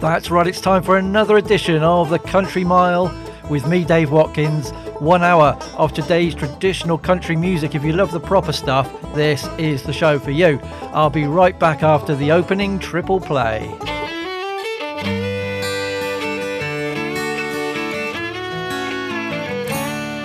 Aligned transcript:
That's 0.00 0.30
right, 0.30 0.46
it's 0.46 0.62
time 0.62 0.82
for 0.82 0.96
another 0.96 1.36
edition 1.36 1.82
of 1.82 2.08
the 2.08 2.18
Country 2.18 2.64
Mile 2.64 3.14
with 3.50 3.66
me, 3.66 3.84
Dave 3.84 4.10
Watkins. 4.10 4.70
One 4.98 5.22
hour 5.22 5.58
of 5.76 5.92
today's 5.92 6.34
traditional 6.34 6.96
country 6.96 7.36
music. 7.36 7.74
If 7.74 7.84
you 7.84 7.92
love 7.92 8.10
the 8.10 8.18
proper 8.18 8.52
stuff, 8.52 8.90
this 9.14 9.46
is 9.58 9.82
the 9.82 9.92
show 9.92 10.18
for 10.18 10.30
you. 10.30 10.58
I'll 10.94 11.10
be 11.10 11.26
right 11.26 11.58
back 11.58 11.82
after 11.82 12.16
the 12.16 12.32
opening 12.32 12.78
triple 12.78 13.20
play. 13.20 13.66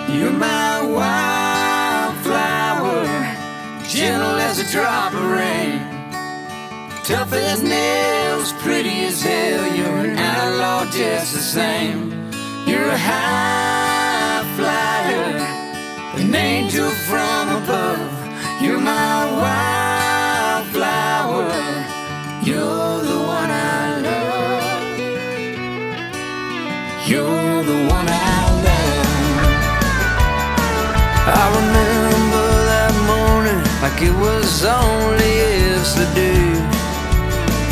You're 0.09 0.31
my 0.31 0.81
wildflower, 2.15 3.05
gentle 3.89 4.39
as 4.39 4.59
a 4.59 4.71
drop 4.71 5.13
of 5.13 5.31
rain. 5.31 5.79
Tough 7.03 7.34
as 7.34 7.62
nails, 7.62 8.14
pretty 8.54 9.05
as 9.05 9.21
hell, 9.21 9.76
you're 9.76 9.99
an 10.05 10.18
outlaw 10.18 10.85
just 10.91 11.34
the 11.34 11.40
same. 11.40 12.12
You're 12.68 12.90
a 12.90 12.98
high 12.98 14.43
flyer, 14.55 15.37
an 16.21 16.35
angel 16.35 16.90
from 17.07 17.49
above. 17.63 18.12
You're 18.62 18.79
my 18.79 19.26
wildflower, 20.62 21.52
you're 22.43 22.99
the 23.10 23.20
one 23.37 23.52
I 23.52 23.99
love. 24.07 24.84
You're 27.07 27.63
the 27.71 27.80
one 27.96 28.07
I 28.07 28.41
love. 28.65 29.07
I 31.41 31.43
remember 31.59 32.48
that 32.71 32.93
morning 33.12 33.62
like 33.82 34.02
it 34.02 34.15
was 34.26 34.63
only 34.65 35.32
yesterday. 35.37 36.65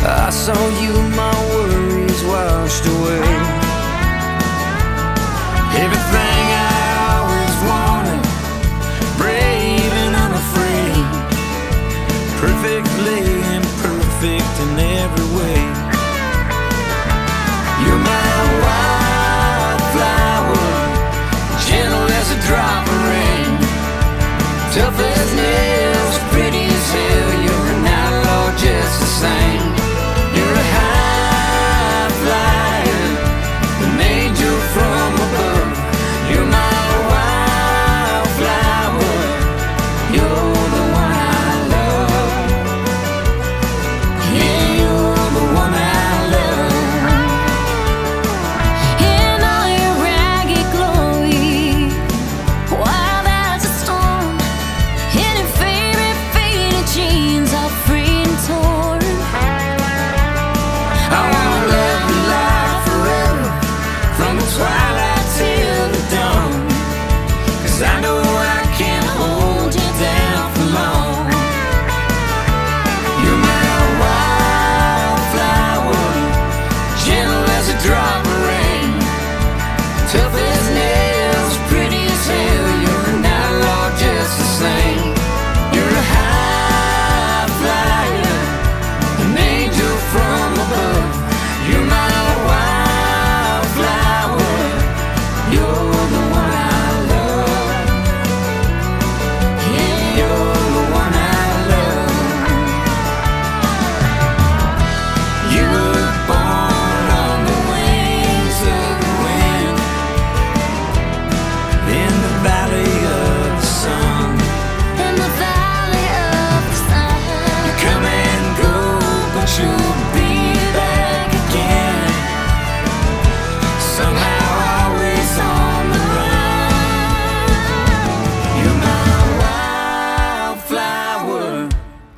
I 0.06 0.30
saw 0.32 0.54
you, 0.84 0.92
my 1.16 1.32
worries 1.56 2.24
washed 2.26 2.86
away. 2.86 3.24
Everything 5.80 6.44
I 6.52 6.76
always 7.16 7.56
wanted, 7.72 8.22
brave 9.16 9.94
and 10.04 10.14
unafraid, 10.26 11.08
perfectly 12.44 13.24
imperfect 13.56 14.54
in 14.64 14.72
every 15.00 15.30
way. 15.40 15.60
You're 17.84 18.04
my 18.04 18.36
wildflower, 18.64 20.12
gentle 21.64 22.08
as 22.12 22.28
a 22.28 22.40
drop 22.44 22.84
of 22.92 23.00
rain, 23.08 23.56
tough 24.76 25.00
as 25.00 25.30
nails, 25.34 26.16
pretty 26.36 26.66
as 26.68 26.92
hell. 26.92 27.30
You're 27.46 27.68
an 27.72 27.88
outlaw 27.88 28.52
just 28.58 29.00
the 29.00 29.08
same. 29.08 29.63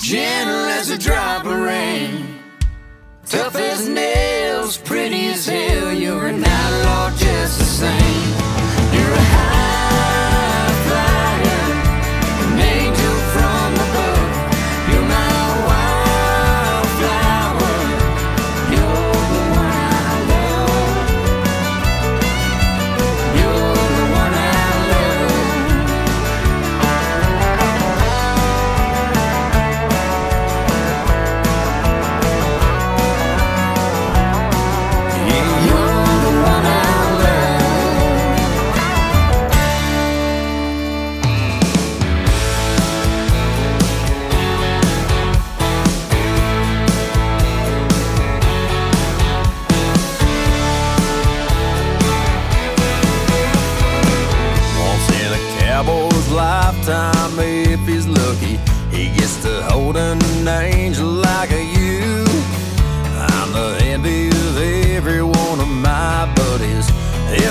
Gentle 0.06 0.66
as 0.66 0.92
a 0.92 0.98
drop 1.00 1.46
of 1.46 1.60
rain. 1.60 2.40
Tough 3.26 3.56
as 3.56 3.90
nails, 3.90 4.78
pretty 4.78 5.26
as 5.30 5.48
hell. 5.48 5.92
You're 5.92 6.28
an 6.28 6.46
outlaw 6.46 7.10
just 7.18 7.58
the 7.58 7.66
same. 7.66 8.45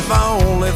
If 0.04 0.12
only 0.12 0.73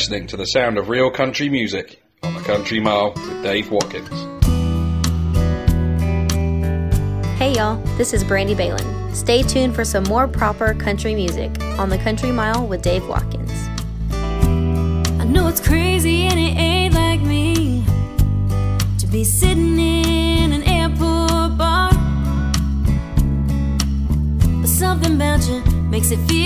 listening 0.00 0.26
to 0.26 0.34
the 0.38 0.46
sound 0.46 0.78
of 0.78 0.88
real 0.88 1.10
country 1.10 1.50
music 1.50 2.02
on 2.22 2.32
the 2.32 2.40
Country 2.40 2.80
Mile 2.80 3.12
with 3.12 3.42
Dave 3.42 3.70
Watkins. 3.70 4.08
Hey 7.38 7.52
y'all, 7.52 7.76
this 7.98 8.14
is 8.14 8.24
Brandi 8.24 8.56
Behlen. 8.56 9.14
Stay 9.14 9.42
tuned 9.42 9.74
for 9.74 9.84
some 9.84 10.04
more 10.04 10.26
proper 10.26 10.72
country 10.72 11.14
music 11.14 11.50
on 11.78 11.90
the 11.90 11.98
Country 11.98 12.32
Mile 12.32 12.66
with 12.66 12.80
Dave 12.80 13.06
Watkins. 13.06 13.52
I 15.20 15.24
know 15.24 15.48
it's 15.48 15.60
crazy 15.60 16.22
and 16.22 16.40
it 16.40 16.56
ain't 16.58 16.94
like 16.94 17.20
me 17.20 17.84
to 19.00 19.06
be 19.06 19.22
sitting 19.22 19.78
in 19.78 20.52
an 20.54 20.62
airport 20.62 21.58
bar, 21.58 21.90
but 24.62 24.70
something 24.70 25.16
about 25.16 25.46
you 25.46 25.60
makes 25.90 26.10
it 26.10 26.18
feel 26.20 26.39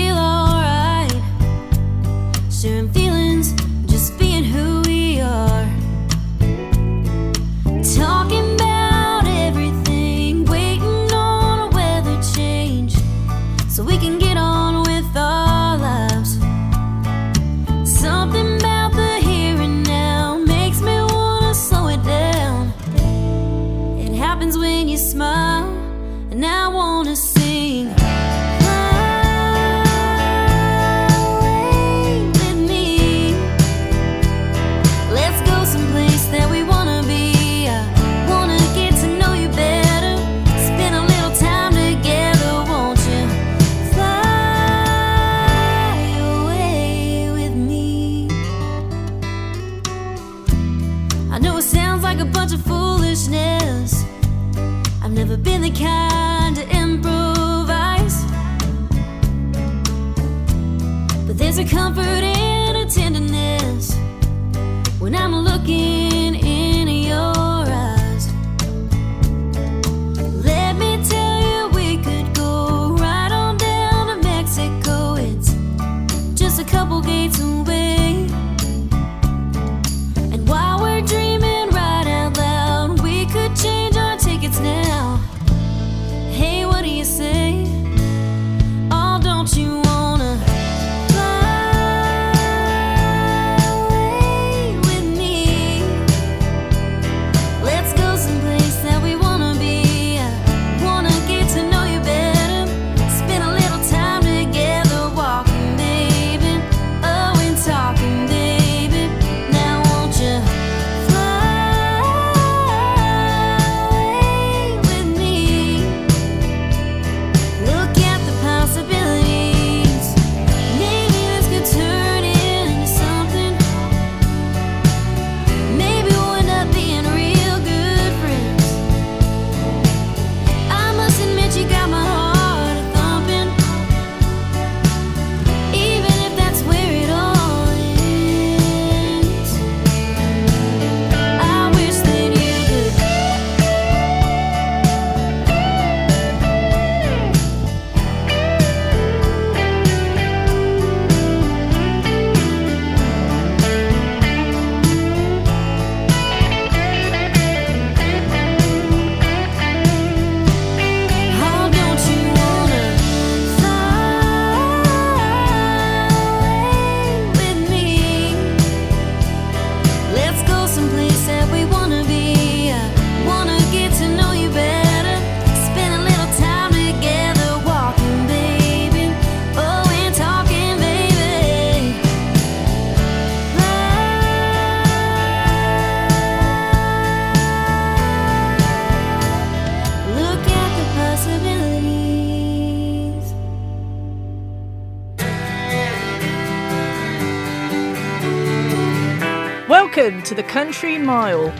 to 200.25 200.33
the 200.33 200.41
Country 200.41 200.97
Mile 200.97 201.53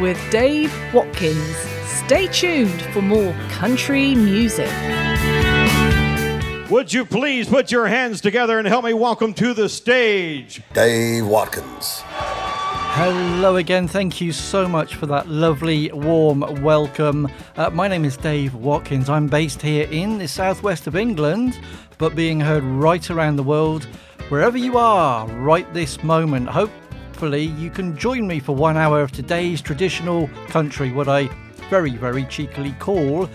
with 0.00 0.16
Dave 0.30 0.72
Watkins. 0.94 1.56
Stay 1.86 2.28
tuned 2.28 2.80
for 2.92 3.02
more 3.02 3.32
country 3.48 4.14
music. 4.14 4.70
Would 6.70 6.92
you 6.92 7.04
please 7.04 7.48
put 7.48 7.72
your 7.72 7.88
hands 7.88 8.20
together 8.20 8.60
and 8.60 8.68
help 8.68 8.84
me 8.84 8.94
welcome 8.94 9.34
to 9.34 9.54
the 9.54 9.68
stage 9.68 10.62
Dave 10.72 11.26
Watkins. 11.26 12.02
Hello 12.94 13.56
again. 13.56 13.88
Thank 13.88 14.20
you 14.20 14.30
so 14.30 14.68
much 14.68 14.94
for 14.94 15.06
that 15.06 15.26
lovely, 15.26 15.90
warm 15.90 16.62
welcome. 16.62 17.28
Uh, 17.56 17.70
my 17.70 17.88
name 17.88 18.04
is 18.04 18.16
Dave 18.16 18.54
Watkins. 18.54 19.08
I'm 19.08 19.26
based 19.26 19.60
here 19.60 19.88
in 19.90 20.18
the 20.18 20.28
southwest 20.28 20.86
of 20.86 20.94
England, 20.94 21.58
but 21.98 22.14
being 22.14 22.38
heard 22.38 22.62
right 22.62 23.10
around 23.10 23.34
the 23.34 23.42
world, 23.42 23.88
wherever 24.28 24.56
you 24.56 24.78
are, 24.78 25.26
right 25.26 25.66
this 25.74 26.04
moment. 26.04 26.48
Hopefully, 27.22 27.44
you 27.44 27.70
can 27.70 27.96
join 27.96 28.26
me 28.26 28.40
for 28.40 28.52
one 28.52 28.76
hour 28.76 29.00
of 29.00 29.12
today's 29.12 29.62
traditional 29.62 30.26
country, 30.48 30.90
what 30.90 31.06
I 31.06 31.28
very, 31.70 31.92
very 31.92 32.24
cheekily 32.24 32.72
call 32.80 33.30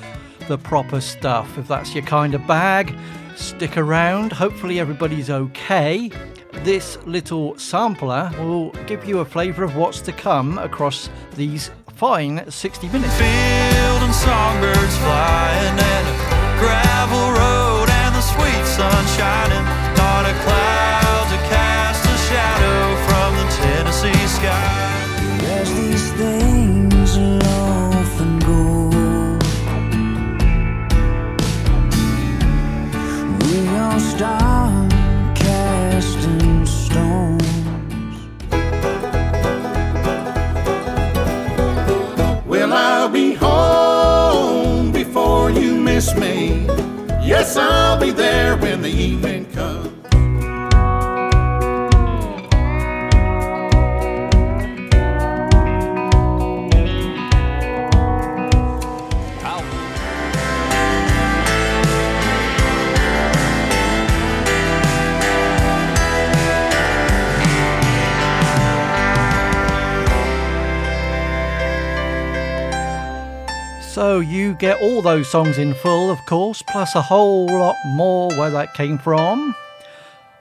the 0.50 0.58
proper 0.58 1.00
stuff. 1.00 1.58
If 1.58 1.70
that's 1.70 1.96
your 1.96 2.04
kind 2.04 2.34
of 2.34 2.46
bag, 2.46 2.94
stick 3.38 3.78
around. 3.78 4.34
Hopefully, 4.34 4.82
everybody's 4.82 5.30
okay 5.30 6.12
this 6.66 6.98
little 7.06 7.58
sampler 7.58 8.30
will 8.38 8.72
give 8.88 9.06
you 9.06 9.20
a 9.20 9.26
flavour 9.26 9.64
of 9.64 9.78
what's 9.78 10.02
to 10.02 10.12
come 10.12 10.58
across 10.58 11.10
these 11.36 11.72
fine 11.96 12.44
60 12.52 12.88
minutes. 12.90 13.16
Field 13.16 14.02
gravel 16.60 17.32
road 17.32 17.90
and 17.90 18.14
the 18.14 18.22
sweet 18.22 18.66
sun 18.66 19.08
shining. 19.16 19.88
A 20.28 20.44
cloud 20.44 20.67
the 24.02 24.28
sky. 24.28 24.94
As 25.60 25.74
these 25.74 26.12
things 26.14 27.18
often 27.18 28.40
go, 28.40 28.90
we 33.40 33.68
all 33.78 34.00
start 34.00 34.92
casting 35.36 36.66
stones. 36.66 37.44
Well, 42.46 42.74
I'll 42.74 43.10
be 43.10 43.34
home 43.34 44.92
before 44.92 45.50
you 45.50 45.76
miss 45.76 46.16
me. 46.16 46.68
Yes, 47.24 47.58
I'll 47.58 48.00
be 48.00 48.12
there 48.12 48.58
when 48.58 48.82
the 48.84 48.90
evening 48.90 49.46
comes. 49.54 49.97
So 73.98 74.20
you 74.20 74.54
get 74.54 74.80
all 74.80 75.02
those 75.02 75.28
songs 75.28 75.58
in 75.58 75.74
full, 75.74 76.12
of 76.12 76.24
course, 76.28 76.62
plus 76.62 76.94
a 76.94 77.02
whole 77.02 77.48
lot 77.48 77.76
more 77.84 78.30
where 78.38 78.52
that 78.52 78.76
came 78.76 79.00
from. 79.00 79.56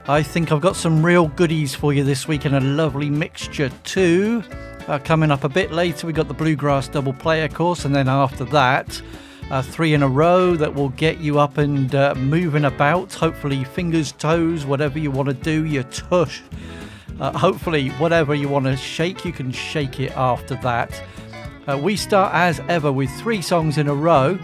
I 0.07 0.21
think 0.21 0.51
I've 0.51 0.61
got 0.61 0.75
some 0.75 1.03
real 1.03 1.27
goodies 1.29 1.73
for 1.73 1.91
you 1.91 2.03
this 2.03 2.27
week 2.27 2.45
and 2.45 2.55
a 2.55 2.59
lovely 2.59 3.09
mixture 3.09 3.69
too. 3.83 4.43
Uh, 4.87 4.99
coming 4.99 5.31
up 5.31 5.43
a 5.43 5.49
bit 5.49 5.71
later, 5.71 6.05
we 6.05 6.13
got 6.13 6.27
the 6.27 6.35
Bluegrass 6.35 6.87
Double 6.87 7.13
Play, 7.13 7.43
of 7.45 7.53
course, 7.55 7.83
and 7.83 7.95
then 7.95 8.07
after 8.07 8.45
that, 8.45 9.01
uh, 9.49 9.63
three 9.63 9.95
in 9.95 10.03
a 10.03 10.07
row 10.07 10.55
that 10.55 10.75
will 10.75 10.89
get 10.89 11.17
you 11.17 11.39
up 11.39 11.57
and 11.57 11.95
uh, 11.95 12.13
moving 12.13 12.65
about. 12.65 13.11
Hopefully, 13.15 13.63
fingers, 13.63 14.11
toes, 14.11 14.67
whatever 14.67 14.99
you 14.99 15.09
want 15.09 15.29
to 15.29 15.33
do, 15.33 15.65
your 15.65 15.81
tush. 15.85 16.43
Uh, 17.19 17.35
hopefully, 17.35 17.89
whatever 17.97 18.35
you 18.35 18.47
want 18.47 18.65
to 18.65 18.77
shake, 18.77 19.25
you 19.25 19.33
can 19.33 19.51
shake 19.51 19.99
it 19.99 20.15
after 20.15 20.53
that. 20.57 20.91
Uh, 21.67 21.77
we 21.77 21.97
start 21.97 22.33
as 22.33 22.61
ever 22.69 22.93
with 22.93 23.09
three 23.19 23.41
songs 23.41 23.77
in 23.77 23.89
a 23.89 23.93
row. 23.93 24.39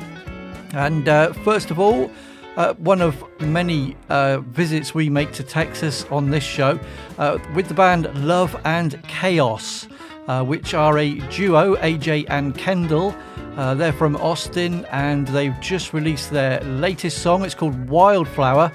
And 0.74 1.08
uh, 1.08 1.32
first 1.32 1.72
of 1.72 1.80
all, 1.80 2.12
uh, 2.58 2.74
one 2.74 3.02
of 3.02 3.24
many 3.40 3.96
uh, 4.10 4.40
visits 4.40 4.94
we 4.94 5.10
make 5.10 5.32
to 5.34 5.44
Texas 5.44 6.06
on 6.12 6.30
this 6.30 6.44
show 6.44 6.78
uh, 7.18 7.38
with 7.56 7.70
the 7.70 7.74
band 7.74 8.14
Love 8.28 8.60
and 8.66 9.02
Chaos, 9.08 9.88
uh, 10.28 10.44
which 10.44 10.74
are 10.74 10.98
a 10.98 11.14
duo, 11.30 11.78
AJ 11.78 12.26
and 12.28 12.58
Kendall. 12.58 13.16
they're 13.56 13.94
from 13.94 14.18
Austin 14.18 14.86
and 14.92 15.26
they've 15.30 15.58
just 15.62 15.94
released 15.94 16.30
their 16.30 16.60
latest 16.62 17.20
song. 17.20 17.46
It's 17.46 17.56
called 17.56 17.90
Wildflower. 17.90 18.70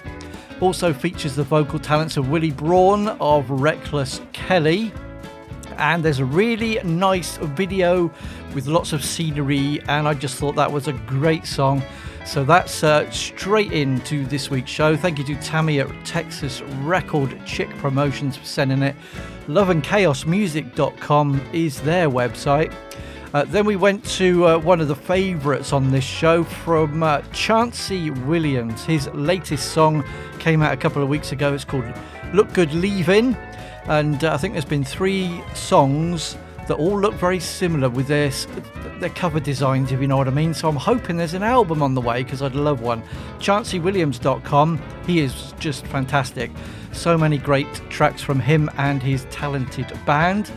Also 0.62 0.95
features 0.95 1.37
the 1.37 1.45
vocal 1.45 1.78
talents 1.78 2.17
of 2.17 2.31
Willy 2.31 2.50
Braun 2.50 3.09
of 3.21 3.50
Reckless 3.50 4.23
Kelly 4.33 4.90
and 5.78 6.05
there's 6.05 6.19
a 6.19 6.25
really 6.25 6.81
nice 6.85 7.37
video 7.38 8.12
with 8.55 8.67
lots 8.67 8.93
of 8.93 9.05
scenery 9.05 9.81
and 9.88 10.09
i 10.09 10.14
just 10.14 10.37
thought 10.37 10.55
that 10.57 10.71
was 10.71 10.88
a 10.88 10.93
great 10.93 11.47
song. 11.47 11.83
So 12.28 12.45
that's 12.45 12.85
uh, 12.85 13.11
straight 13.11 13.73
into 13.73 14.26
this 14.26 14.50
week's 14.50 14.71
show. 14.71 14.95
Thank 14.99 15.19
you 15.19 15.25
to 15.25 15.35
tammy 15.37 15.81
at 15.81 15.88
texas 16.05 16.61
record. 16.83 17.40
Chick 17.47 17.71
promotions 17.78 18.37
for 18.37 18.45
sending 18.45 18.83
it. 18.83 18.95
Loveandchaosmusic.com 19.47 21.40
is 21.55 21.81
their 21.81 22.11
website. 22.11 22.75
Uh, 23.33 23.45
then 23.45 23.64
we 23.64 23.76
went 23.76 24.05
to 24.05 24.47
uh, 24.47 24.59
one 24.59 24.81
of 24.83 24.88
the 24.88 24.95
favourites 24.95 25.73
on 25.73 25.90
this 25.90 26.05
show 26.05 26.45
from 26.45 27.02
uh, 27.02 27.23
Chancey 27.33 28.11
Williams. 28.11 28.85
His 28.85 29.09
latest 29.14 29.73
song 29.73 30.05
came 30.38 30.61
out 30.61 30.75
a 30.75 30.76
couple 30.76 31.02
of 31.02 31.09
weeks 31.09 31.33
ago. 31.33 31.55
It's 31.55 31.64
called 31.64 31.85
Look 32.35 32.52
Good 32.52 32.75
Leaving. 32.75 33.35
And 33.87 34.23
uh, 34.23 34.35
I 34.35 34.37
think 34.37 34.52
there's 34.52 34.67
been 34.67 34.85
three 34.85 35.43
songs 35.55 36.37
that 36.68 36.76
all 36.76 36.98
look 36.98 37.14
very 37.14 37.40
similar 37.40 37.88
with 37.88 38.06
their 38.06 38.30
their 39.00 39.10
cover 39.10 39.40
designs, 39.40 39.92
if 39.92 40.00
you 40.00 40.06
know 40.06 40.16
what 40.16 40.28
I 40.28 40.32
mean. 40.32 40.54
So 40.54 40.68
I'm 40.68 40.76
hoping 40.76 41.16
there's 41.16 41.34
an 41.34 41.42
album 41.42 41.82
on 41.82 41.94
the 41.94 42.00
way 42.00 42.22
because 42.22 42.42
I'd 42.42 42.54
love 42.54 42.80
one. 42.80 43.02
ChanceyWilliams.com. 43.38 44.80
He 45.06 45.20
is 45.20 45.54
just 45.58 45.87
fantastic. 45.87 46.50
So 46.92 47.16
many 47.16 47.38
great 47.38 47.72
tracks 47.90 48.22
from 48.22 48.40
him 48.40 48.70
and 48.76 49.02
his 49.02 49.26
talented 49.30 49.92
band. 50.04 50.50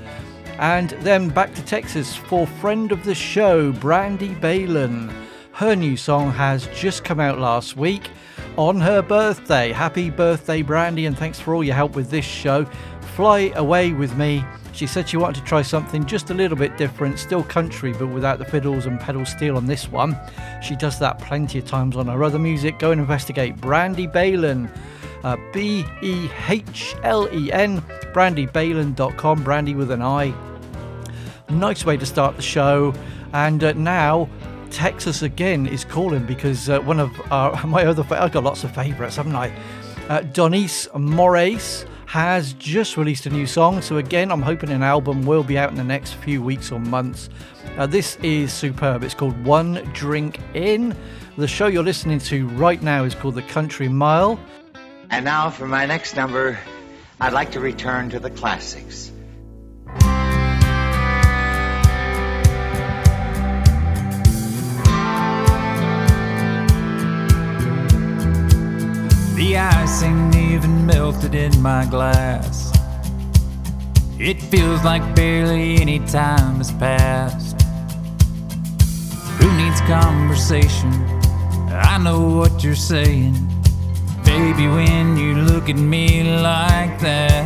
And 0.59 0.89
then 1.01 1.29
back 1.29 1.55
to 1.55 1.65
Texas 1.65 2.15
for 2.15 2.45
friend 2.45 2.91
of 2.91 3.03
the 3.03 3.15
show, 3.15 3.71
Brandi 3.73 4.39
Behlen. 4.39 5.11
Her 5.53 5.75
new 5.75 5.97
song 5.97 6.31
has 6.31 6.67
just 6.67 7.03
come 7.03 7.19
out 7.19 7.39
last 7.39 7.75
week 7.75 8.09
on 8.57 8.79
her 8.79 9.01
birthday. 9.01 9.71
Happy 9.71 10.09
birthday, 10.09 10.63
Brandi, 10.63 11.07
and 11.07 11.17
thanks 11.17 11.39
for 11.39 11.55
all 11.55 11.63
your 11.63 11.75
help 11.75 11.95
with 11.95 12.09
this 12.09 12.25
show. 12.25 12.65
Fly 13.15 13.51
Away 13.55 13.93
with 13.93 14.15
Me. 14.17 14.43
She 14.73 14.87
said 14.87 15.07
she 15.07 15.17
wanted 15.17 15.41
to 15.41 15.45
try 15.45 15.61
something 15.61 16.05
just 16.05 16.29
a 16.29 16.33
little 16.33 16.57
bit 16.57 16.77
different, 16.77 17.19
still 17.19 17.43
country, 17.43 17.93
but 17.93 18.07
without 18.07 18.39
the 18.39 18.45
fiddles 18.45 18.85
and 18.85 18.99
pedal 18.99 19.25
steel 19.25 19.57
on 19.57 19.65
this 19.65 19.89
one. 19.89 20.17
She 20.63 20.75
does 20.75 20.97
that 20.99 21.19
plenty 21.19 21.59
of 21.59 21.65
times 21.65 21.95
on 21.95 22.07
her 22.07 22.23
other 22.23 22.39
music. 22.39 22.79
Go 22.79 22.91
and 22.91 23.01
investigate 23.01 23.57
Brandi 23.57 24.11
Behlen. 24.11 24.69
Uh, 25.23 25.37
B 25.53 25.85
E 26.01 26.29
H 26.49 26.95
L 27.03 27.29
E 27.31 27.51
N, 27.51 27.81
brandybalin.com, 28.13 29.43
brandy 29.43 29.75
with 29.75 29.91
an 29.91 30.01
I. 30.01 30.33
Nice 31.49 31.85
way 31.85 31.95
to 31.97 32.05
start 32.05 32.35
the 32.37 32.41
show. 32.41 32.93
And 33.33 33.63
uh, 33.63 33.73
now, 33.73 34.29
Texas 34.71 35.21
again 35.21 35.67
is 35.67 35.85
calling 35.85 36.25
because 36.25 36.69
uh, 36.69 36.79
one 36.79 36.99
of 36.99 37.11
our, 37.31 37.65
my 37.67 37.85
other, 37.85 38.03
I've 38.15 38.31
got 38.31 38.43
lots 38.43 38.63
of 38.63 38.73
favourites, 38.73 39.17
haven't 39.17 39.35
I? 39.35 39.55
Uh, 40.09 40.21
Donice 40.21 40.87
Morace 40.93 41.85
has 42.11 42.51
just 42.55 42.97
released 42.97 43.25
a 43.25 43.29
new 43.29 43.47
song. 43.47 43.81
So, 43.81 43.95
again, 43.95 44.33
I'm 44.33 44.41
hoping 44.41 44.69
an 44.69 44.83
album 44.83 45.25
will 45.25 45.43
be 45.43 45.57
out 45.57 45.69
in 45.69 45.77
the 45.77 45.83
next 45.85 46.15
few 46.15 46.43
weeks 46.43 46.69
or 46.69 46.77
months. 46.77 47.29
Uh, 47.77 47.87
this 47.87 48.17
is 48.17 48.51
superb. 48.51 49.05
It's 49.05 49.13
called 49.13 49.45
One 49.45 49.75
Drink 49.93 50.37
In. 50.53 50.93
The 51.37 51.47
show 51.47 51.67
you're 51.67 51.85
listening 51.85 52.19
to 52.19 52.49
right 52.49 52.81
now 52.81 53.05
is 53.05 53.15
called 53.15 53.35
The 53.35 53.43
Country 53.43 53.87
Mile. 53.87 54.37
And 55.09 55.23
now, 55.23 55.49
for 55.49 55.69
my 55.69 55.85
next 55.85 56.17
number, 56.17 56.59
I'd 57.21 57.31
like 57.31 57.49
to 57.51 57.61
return 57.61 58.09
to 58.09 58.19
the 58.19 58.29
classics. 58.29 59.13
The 69.41 69.57
icing 69.57 70.35
even 70.35 70.85
melted 70.85 71.33
in 71.33 71.63
my 71.63 71.83
glass. 71.85 72.71
It 74.19 74.39
feels 74.39 74.83
like 74.83 75.15
barely 75.15 75.81
any 75.81 75.97
time 75.97 76.57
has 76.57 76.71
passed. 76.73 77.59
Who 79.39 79.51
needs 79.57 79.81
conversation? 79.81 80.91
I 81.73 81.97
know 81.97 82.21
what 82.37 82.63
you're 82.63 82.75
saying. 82.75 83.33
Baby, 84.23 84.67
when 84.67 85.17
you 85.17 85.33
look 85.33 85.69
at 85.69 85.75
me 85.75 86.21
like 86.21 86.99
that, 86.99 87.41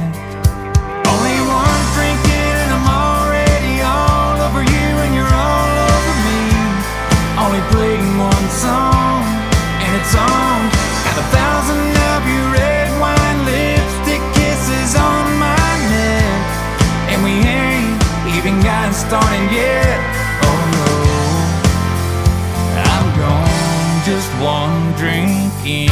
only 1.07 1.37
one 1.47 1.83
drink 1.95 2.19
and 2.27 2.73
I'm 2.75 2.87
already 3.07 3.75
all 3.87 4.35
over 4.47 4.63
you, 4.67 4.87
and 5.03 5.15
you're 5.15 5.35
all 5.47 5.71
over 5.95 6.13
me. 6.27 6.41
Only 7.39 7.63
playing 7.71 8.17
one 8.17 8.47
song, 8.49 9.23
and 9.79 9.95
it's 10.01 10.13
on. 10.13 10.74
leaving 18.45 18.61
gotten 18.61 18.93
started 18.93 19.51
yet. 19.51 19.99
Oh 20.43 20.61
no, 20.75 20.91
I'm 22.93 23.07
gone, 23.19 24.03
just 24.05 24.29
one 24.39 24.93
drink 24.93 25.51
in. 25.65 25.89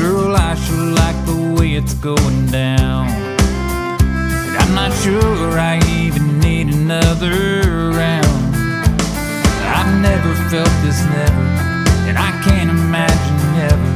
Girl, 0.00 0.34
I 0.34 0.54
sure 0.66 0.86
like 1.02 1.18
the 1.26 1.54
way 1.56 1.74
it's 1.74 1.94
going 1.94 2.46
down, 2.46 3.06
but 4.08 4.54
I'm 4.62 4.74
not 4.74 4.92
sure 5.02 5.58
I 5.58 5.78
even 5.88 6.40
need 6.40 6.74
another 6.74 7.60
round. 7.92 8.56
I've 9.76 10.00
never 10.00 10.34
felt 10.50 10.72
this, 10.82 11.04
never 11.04 11.51
and 12.12 12.18
I 12.18 12.30
can't 12.44 12.68
imagine 12.68 13.36
never 13.56 13.91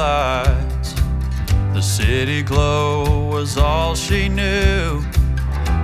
lights. 0.00 0.94
The 1.74 1.82
city 1.82 2.42
glow 2.42 3.28
was 3.28 3.58
all 3.58 3.94
she 3.94 4.28
knew. 4.28 5.02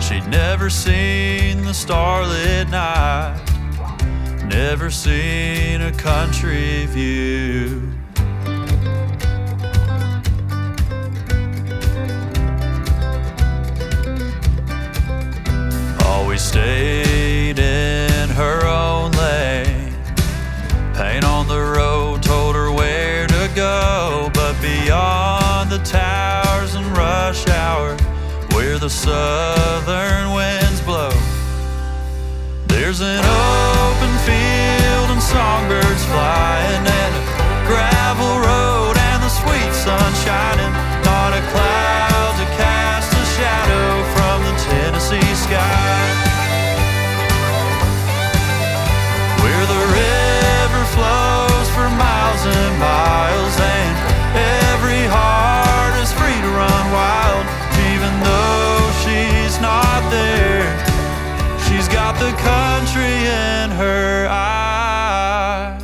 She'd 0.00 0.26
never 0.28 0.70
seen 0.70 1.62
the 1.62 1.74
starlit 1.74 2.68
night, 2.70 3.38
never 4.46 4.90
seen 4.90 5.82
a 5.82 5.92
country 5.92 6.86
view. 6.86 7.92
Always 16.06 16.42
stayed 16.42 17.58
in 17.58 18.05
the 28.86 28.90
southern 28.90 30.32
winds 30.32 30.80
blow, 30.82 31.10
there's 32.68 33.00
an 33.00 33.18
open 33.18 34.12
field 34.22 35.10
and 35.10 35.20
songbirds 35.20 36.04
flying, 36.04 36.95
the 62.26 62.36
country 62.38 63.04
in 63.04 63.70
her 63.70 64.26
eyes. 64.28 65.78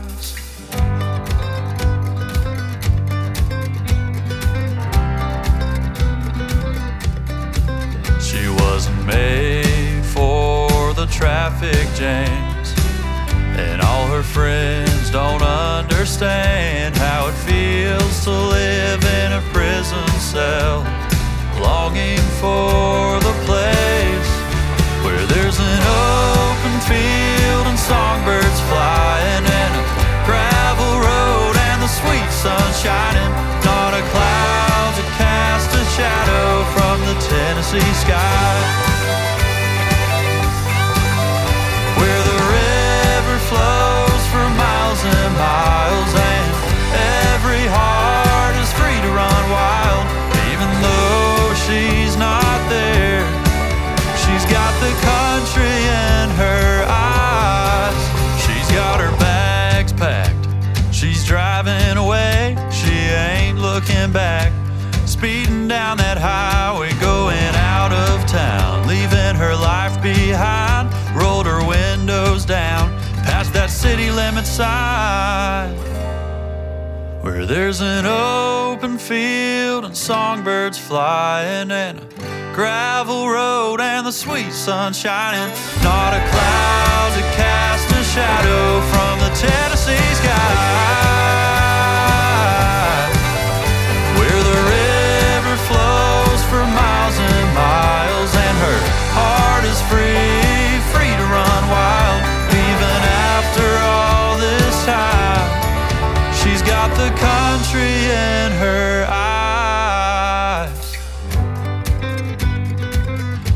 She 8.21 8.49
wasn't 8.49 9.07
made 9.07 10.05
for 10.05 10.93
the 10.95 11.07
traffic 11.07 11.87
jams. 11.95 12.75
And 13.57 13.81
all 13.81 14.07
her 14.09 14.25
friends 14.25 15.11
don't 15.11 15.43
understand 15.43 16.97
how 16.97 17.29
it 17.29 17.37
feels 17.51 18.25
to 18.25 18.31
live 18.31 19.05
in 19.05 19.33
a 19.33 19.43
prison 19.53 20.09
cell, 20.19 20.79
longing 21.61 22.25
for 22.41 23.21
the 23.21 23.35
place 23.47 23.82
field 26.87 27.67
and 27.67 27.79
songbirds 27.79 28.61
flying, 28.69 29.45
and 29.45 29.73
a 29.81 29.85
gravel 30.27 30.95
road 30.99 31.55
and 31.57 31.83
the 31.83 31.89
sweet 31.89 32.31
sun 32.31 32.67
shining. 32.75 33.33
Not 33.65 33.95
a 33.95 34.03
cloud 34.13 34.93
to 34.99 35.05
cast 35.19 35.71
a 35.75 35.85
shadow 35.97 36.65
from 36.75 36.97
the 37.09 37.17
Tennessee 37.21 37.93
sky. 38.05 38.92
Sign. 74.53 75.75
Where 77.23 77.47
there's 77.47 77.81
an 77.81 78.05
open 78.05 78.99
field 78.99 79.87
and 79.87 79.97
songbirds 79.97 80.77
flying 80.77 81.71
and 81.71 81.99
a 81.99 82.05
gravel 82.55 83.31
road 83.31 83.81
and 83.81 84.07
the 84.07 84.13
sweet 84.13 84.53
sun 84.53 84.93
shining. 84.93 85.49
Not 85.83 86.13
a 86.13 86.21
cloud 86.33 87.11
to 87.17 87.23
cast 87.41 87.89
a 87.97 88.05
shadow 88.05 88.83
from 88.93 89.15
the 89.25 89.31
Tennessee 89.41 90.15
sky. 90.21 90.53
Where 94.19 94.43
the 94.51 94.59
river 94.77 95.57
flows 95.69 96.41
for 96.51 96.63
miles 96.77 97.17
and 97.19 97.55
miles 97.55 98.33
and 98.37 98.57
her 98.67 98.81
heart 99.17 99.65
is 99.65 99.81
free 99.89 100.42
the 106.97 107.11
country 107.17 107.81
in 107.81 108.53
her 108.53 109.07
eyes. 109.09 110.97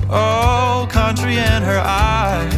Oh, 0.09 0.89
country 0.91 1.37
in 1.37 1.63
her 1.63 1.79
eyes. 1.85 2.53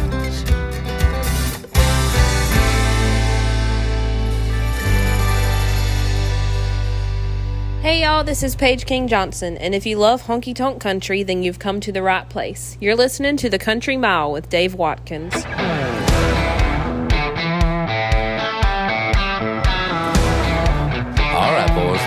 Hey 7.81 8.01
y'all, 8.03 8.23
this 8.23 8.43
is 8.43 8.55
Paige 8.55 8.85
King 8.85 9.07
Johnson, 9.07 9.57
and 9.57 9.73
if 9.73 9.85
you 9.85 9.97
love 9.97 10.23
honky 10.23 10.55
tonk 10.55 10.79
country, 10.81 11.23
then 11.23 11.43
you've 11.43 11.59
come 11.59 11.79
to 11.81 11.91
the 11.91 12.03
right 12.03 12.29
place. 12.29 12.77
You're 12.79 12.95
listening 12.95 13.35
to 13.37 13.49
The 13.49 13.59
Country 13.59 13.97
Mile 13.97 14.31
with 14.31 14.47
Dave 14.49 14.75
Watkins. 14.75 15.33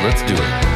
Let's 0.02 0.22
do 0.22 0.34
it. 0.34 0.72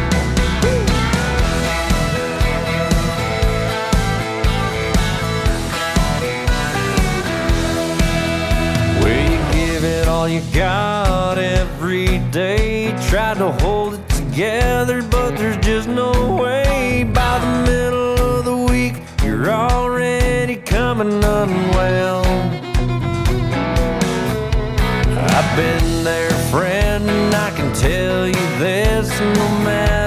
All 10.09 10.29
you 10.29 10.43
got 10.53 11.39
every 11.39 12.19
day. 12.31 12.91
Tried 13.09 13.39
to 13.39 13.53
hold 13.62 13.95
it 13.95 14.09
together, 14.09 15.03
but 15.03 15.37
there's 15.37 15.57
just 15.65 15.89
no 15.89 16.35
way. 16.35 17.05
By 17.05 17.39
the 17.39 17.71
middle 17.71 18.21
of 18.21 18.45
the 18.45 18.57
week, 18.57 18.95
you're 19.23 19.51
already 19.51 20.57
coming 20.57 21.23
unwell. 21.23 22.25
I've 25.37 25.57
been 25.57 26.03
there, 26.03 26.31
friend, 26.51 27.09
and 27.09 27.35
I 27.35 27.51
can 27.51 27.73
tell 27.73 28.27
you 28.27 28.36
this 28.59 29.21
no 29.21 29.49
matter 29.64 30.06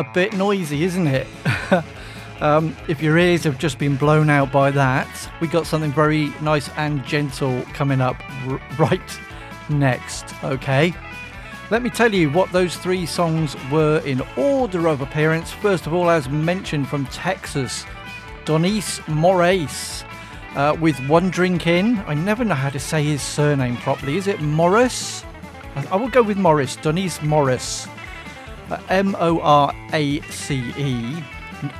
a 0.00 0.04
bit 0.14 0.32
noisy, 0.32 0.82
isn't 0.84 1.06
it? 1.06 1.26
um, 2.40 2.74
if 2.88 3.02
your 3.02 3.18
ears 3.18 3.44
have 3.44 3.58
just 3.58 3.78
been 3.78 3.96
blown 3.96 4.30
out 4.30 4.50
by 4.50 4.70
that, 4.70 5.30
we 5.42 5.46
got 5.46 5.66
something 5.66 5.92
very 5.92 6.32
nice 6.40 6.70
and 6.70 7.04
gentle 7.04 7.60
coming 7.74 8.00
up 8.00 8.16
r- 8.48 8.60
right 8.78 9.20
next, 9.68 10.32
okay? 10.42 10.94
Let 11.70 11.82
me 11.82 11.90
tell 11.90 12.14
you 12.14 12.30
what 12.30 12.50
those 12.50 12.76
three 12.76 13.04
songs 13.04 13.54
were 13.70 13.98
in 14.06 14.22
order 14.38 14.88
of 14.88 15.02
appearance. 15.02 15.52
First 15.52 15.86
of 15.86 15.92
all, 15.92 16.08
as 16.08 16.30
mentioned 16.30 16.88
from 16.88 17.04
Texas, 17.06 17.84
Donice 18.46 19.00
Morace 19.06 20.02
uh, 20.56 20.74
with 20.80 20.98
One 21.08 21.28
Drink 21.28 21.66
In. 21.66 21.98
I 22.06 22.14
never 22.14 22.42
know 22.42 22.54
how 22.54 22.70
to 22.70 22.80
say 22.80 23.04
his 23.04 23.20
surname 23.20 23.76
properly. 23.76 24.16
Is 24.16 24.28
it 24.28 24.40
Morris? 24.40 25.24
I 25.76 25.86
I 25.92 25.96
will 25.96 26.08
go 26.08 26.22
with 26.22 26.38
Morris, 26.38 26.76
Donice 26.76 27.22
Morris. 27.22 27.86
M 28.88 29.16
O 29.18 29.40
R 29.40 29.74
A 29.92 30.20
C 30.22 30.72
E. 30.76 31.22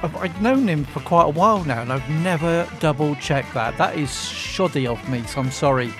I've 0.03 0.43
known 0.43 0.69
him 0.69 0.85
for 0.85 1.01
quite 1.01 1.25
a 1.25 1.31
while 1.31 1.65
now, 1.65 1.81
and 1.81 1.93
I've 1.93 2.09
never 2.11 2.69
double 2.81 3.15
checked 3.17 3.55
that. 3.55 3.79
That 3.79 3.97
is 3.97 4.15
shoddy 4.15 4.87
of 4.87 5.07
me, 5.09 5.23
so 5.23 5.41
I'm 5.41 5.51
sorry. 5.51 5.93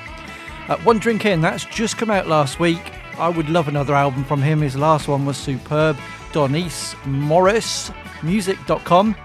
Uh, 0.69 0.77
One 0.79 0.99
Drink 0.99 1.25
In, 1.25 1.41
that's 1.41 1.65
just 1.65 1.97
come 1.97 2.11
out 2.11 2.29
last 2.29 2.61
week. 2.61 2.93
I 3.19 3.29
would 3.29 3.49
love 3.49 3.69
another 3.69 3.95
album 3.95 4.25
from 4.25 4.43
him. 4.43 4.61
His 4.61 4.77
last 4.77 5.09
one 5.09 5.25
was 5.27 5.37
superb. 5.37 5.97
Donice 6.33 6.95
Morris, 7.07 7.91
music.com. 8.23 9.17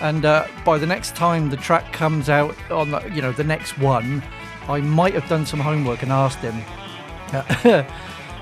And 0.00 0.24
uh, 0.24 0.46
by 0.64 0.78
the 0.78 0.86
next 0.86 1.16
time 1.16 1.50
the 1.50 1.56
track 1.56 1.92
comes 1.92 2.28
out 2.28 2.54
on, 2.70 2.90
the, 2.90 3.00
you 3.14 3.22
know, 3.22 3.32
the 3.32 3.44
next 3.44 3.78
one, 3.78 4.22
I 4.68 4.80
might 4.80 5.14
have 5.14 5.28
done 5.28 5.46
some 5.46 5.60
homework 5.60 6.02
and 6.02 6.12
asked 6.12 6.38
him. 6.38 6.62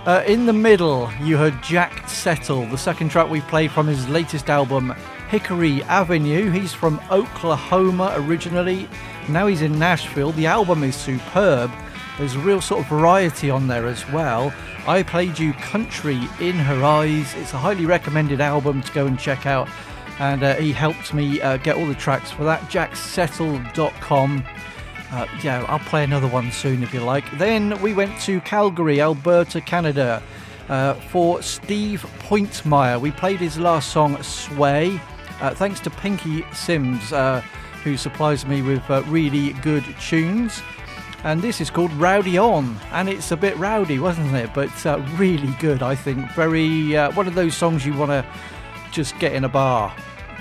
Uh, 0.06 0.22
in 0.24 0.46
the 0.46 0.52
middle, 0.52 1.10
you 1.20 1.36
heard 1.36 1.60
Jack 1.64 2.08
Settle, 2.08 2.64
the 2.66 2.78
second 2.78 3.08
track 3.08 3.28
we 3.28 3.40
played 3.40 3.72
from 3.72 3.88
his 3.88 4.08
latest 4.08 4.48
album, 4.48 4.94
Hickory 5.28 5.82
Avenue. 5.82 6.48
He's 6.48 6.72
from 6.72 7.00
Oklahoma 7.10 8.14
originally. 8.18 8.88
Now 9.28 9.48
he's 9.48 9.62
in 9.62 9.76
Nashville. 9.80 10.30
The 10.30 10.46
album 10.46 10.84
is 10.84 10.94
superb. 10.94 11.72
There's 12.18 12.36
a 12.36 12.38
real 12.38 12.60
sort 12.60 12.82
of 12.82 12.88
variety 12.88 13.50
on 13.50 13.66
there 13.66 13.88
as 13.88 14.08
well. 14.12 14.54
I 14.86 15.02
played 15.02 15.40
you 15.40 15.52
Country 15.54 16.20
in 16.38 16.54
Her 16.54 16.84
Eyes. 16.84 17.34
It's 17.34 17.52
a 17.52 17.58
highly 17.58 17.84
recommended 17.84 18.40
album 18.40 18.82
to 18.82 18.92
go 18.92 19.06
and 19.06 19.18
check 19.18 19.44
out. 19.44 19.68
And 20.20 20.44
uh, 20.44 20.54
he 20.54 20.70
helped 20.70 21.14
me 21.14 21.40
uh, 21.40 21.56
get 21.56 21.74
all 21.74 21.86
the 21.86 21.96
tracks 21.96 22.30
for 22.30 22.44
that. 22.44 22.60
JackSettle.com. 22.70 24.44
Uh, 25.16 25.26
yeah, 25.42 25.64
I'll 25.66 25.78
play 25.78 26.04
another 26.04 26.28
one 26.28 26.52
soon 26.52 26.82
if 26.82 26.92
you 26.92 27.00
like. 27.00 27.24
Then 27.38 27.80
we 27.80 27.94
went 27.94 28.20
to 28.22 28.38
Calgary, 28.42 29.00
Alberta, 29.00 29.62
Canada 29.62 30.22
uh, 30.68 30.92
for 30.92 31.40
Steve 31.40 32.04
Pointmeier. 32.18 33.00
We 33.00 33.12
played 33.12 33.40
his 33.40 33.58
last 33.58 33.92
song, 33.92 34.22
Sway, 34.22 35.00
uh, 35.40 35.54
thanks 35.54 35.80
to 35.80 35.90
Pinky 35.90 36.44
Sims, 36.52 37.14
uh, 37.14 37.40
who 37.82 37.96
supplies 37.96 38.44
me 38.44 38.60
with 38.60 38.82
uh, 38.90 39.04
really 39.06 39.54
good 39.62 39.86
tunes. 39.98 40.60
And 41.24 41.40
this 41.40 41.62
is 41.62 41.70
called 41.70 41.94
Rowdy 41.94 42.36
On, 42.36 42.78
and 42.92 43.08
it's 43.08 43.30
a 43.30 43.38
bit 43.38 43.56
rowdy, 43.56 43.98
wasn't 43.98 44.34
it? 44.34 44.50
But 44.52 44.84
uh, 44.84 44.98
really 45.16 45.54
good, 45.60 45.82
I 45.82 45.94
think. 45.94 46.30
Very 46.32 46.92
one 47.12 47.26
of 47.26 47.34
those 47.34 47.56
songs 47.56 47.86
you 47.86 47.94
want 47.94 48.10
to 48.10 48.22
just 48.92 49.18
get 49.18 49.32
in 49.32 49.44
a 49.44 49.48
bar 49.48 49.96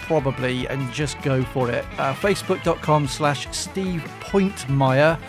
probably 0.06 0.68
and 0.68 0.92
just 0.92 1.22
go 1.22 1.44
for 1.44 1.70
it. 1.70 1.86
Uh, 1.98 2.14
Facebook.com 2.14 3.08
slash 3.08 3.48
Steve 3.56 4.04
Pointmeier. 4.22 5.20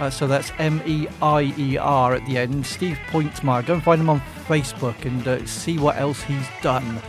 Uh, 0.00 0.10
so 0.10 0.26
that's 0.26 0.50
M 0.58 0.82
E 0.86 1.06
I 1.22 1.54
E 1.56 1.76
R 1.76 2.14
at 2.14 2.26
the 2.26 2.38
end. 2.38 2.66
Steve 2.66 2.98
Pointmeier. 3.08 3.64
Go 3.66 3.74
and 3.74 3.82
find 3.82 4.00
him 4.00 4.10
on 4.10 4.20
Facebook 4.46 5.04
and 5.04 5.26
uh, 5.26 5.44
see 5.46 5.78
what 5.78 5.96
else 5.96 6.22
he's 6.22 6.48
done. 6.62 7.00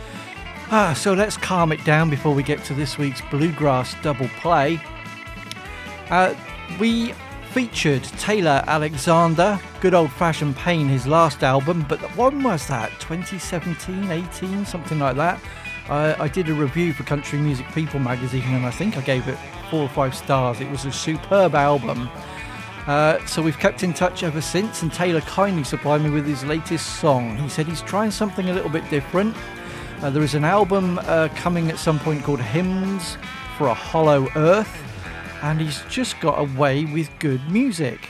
Ah, 0.70 0.92
so 0.96 1.12
let's 1.12 1.36
calm 1.36 1.72
it 1.72 1.84
down 1.84 2.10
before 2.10 2.34
we 2.34 2.42
get 2.42 2.64
to 2.64 2.74
this 2.74 2.98
week's 2.98 3.20
Bluegrass 3.30 3.94
double 4.02 4.28
play. 4.40 4.80
Uh, 6.10 6.34
we 6.78 7.12
featured 7.52 8.02
Taylor 8.02 8.62
Alexander, 8.66 9.58
Good 9.80 9.94
Old 9.94 10.12
Fashioned 10.12 10.56
Pain, 10.56 10.88
his 10.88 11.06
last 11.06 11.42
album, 11.42 11.86
but 11.88 12.00
when 12.16 12.42
was 12.42 12.66
that? 12.66 12.90
2017, 13.00 14.10
18, 14.10 14.66
something 14.66 14.98
like 14.98 15.16
that. 15.16 15.40
I 15.88 16.28
did 16.28 16.48
a 16.48 16.54
review 16.54 16.92
for 16.92 17.04
Country 17.04 17.38
Music 17.38 17.66
People 17.74 18.00
magazine 18.00 18.42
and 18.48 18.66
I 18.66 18.70
think 18.70 18.96
I 18.96 19.00
gave 19.00 19.28
it 19.28 19.38
four 19.70 19.82
or 19.82 19.88
five 19.88 20.14
stars. 20.14 20.60
It 20.60 20.70
was 20.70 20.84
a 20.84 20.92
superb 20.92 21.54
album. 21.54 22.08
Uh, 22.86 23.24
so 23.26 23.42
we've 23.42 23.58
kept 23.58 23.82
in 23.82 23.92
touch 23.92 24.22
ever 24.22 24.40
since, 24.40 24.82
and 24.82 24.92
Taylor 24.92 25.20
kindly 25.22 25.64
supplied 25.64 26.02
me 26.02 26.10
with 26.10 26.24
his 26.24 26.44
latest 26.44 27.00
song. 27.00 27.36
He 27.36 27.48
said 27.48 27.66
he's 27.66 27.82
trying 27.82 28.12
something 28.12 28.48
a 28.48 28.52
little 28.52 28.70
bit 28.70 28.88
different. 28.90 29.36
Uh, 30.02 30.10
there 30.10 30.22
is 30.22 30.34
an 30.34 30.44
album 30.44 31.00
uh, 31.02 31.28
coming 31.34 31.68
at 31.68 31.78
some 31.78 31.98
point 31.98 32.22
called 32.22 32.40
Hymns 32.40 33.18
for 33.58 33.66
a 33.66 33.74
Hollow 33.74 34.28
Earth, 34.36 34.84
and 35.42 35.60
he's 35.60 35.82
just 35.88 36.20
got 36.20 36.38
away 36.38 36.84
with 36.84 37.10
good 37.18 37.40
music. 37.50 38.08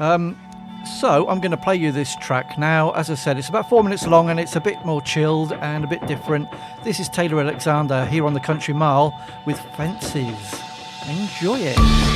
Um, 0.00 0.38
so 0.86 1.28
I'm 1.28 1.40
going 1.40 1.50
to 1.50 1.56
play 1.56 1.76
you 1.76 1.92
this 1.92 2.14
track 2.16 2.58
now. 2.58 2.92
As 2.92 3.10
I 3.10 3.14
said, 3.14 3.38
it's 3.38 3.48
about 3.48 3.68
four 3.68 3.82
minutes 3.82 4.06
long 4.06 4.30
and 4.30 4.38
it's 4.38 4.56
a 4.56 4.60
bit 4.60 4.84
more 4.84 5.02
chilled 5.02 5.52
and 5.52 5.84
a 5.84 5.86
bit 5.86 6.06
different. 6.06 6.48
This 6.82 7.00
is 7.00 7.08
Taylor 7.08 7.40
Alexander 7.40 8.04
here 8.06 8.26
on 8.26 8.34
the 8.34 8.40
Country 8.40 8.74
Mile 8.74 9.18
with 9.44 9.58
Fences. 9.76 10.60
Enjoy 11.08 11.58
it. 11.58 12.13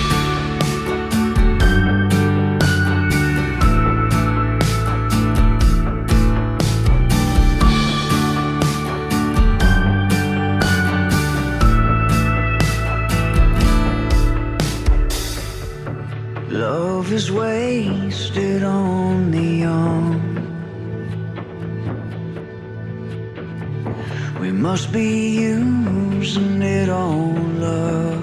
Must 24.78 24.92
be 24.92 25.40
using 25.40 26.62
it 26.62 26.88
on 26.88 27.60
love. 27.60 28.22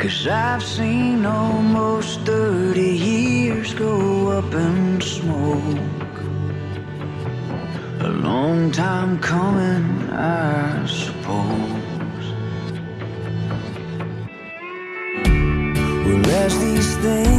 Cause 0.00 0.26
I've 0.26 0.64
seen 0.64 1.24
almost 1.24 2.22
30 2.22 2.80
years 2.80 3.74
go 3.74 4.30
up 4.30 4.52
in 4.54 5.00
smoke. 5.00 6.16
A 8.00 8.08
long 8.08 8.72
time 8.72 9.20
coming, 9.20 10.10
I 10.10 10.84
suppose. 10.84 12.26
Well, 16.04 16.30
as 16.44 16.58
these 16.58 16.96
things 16.96 17.31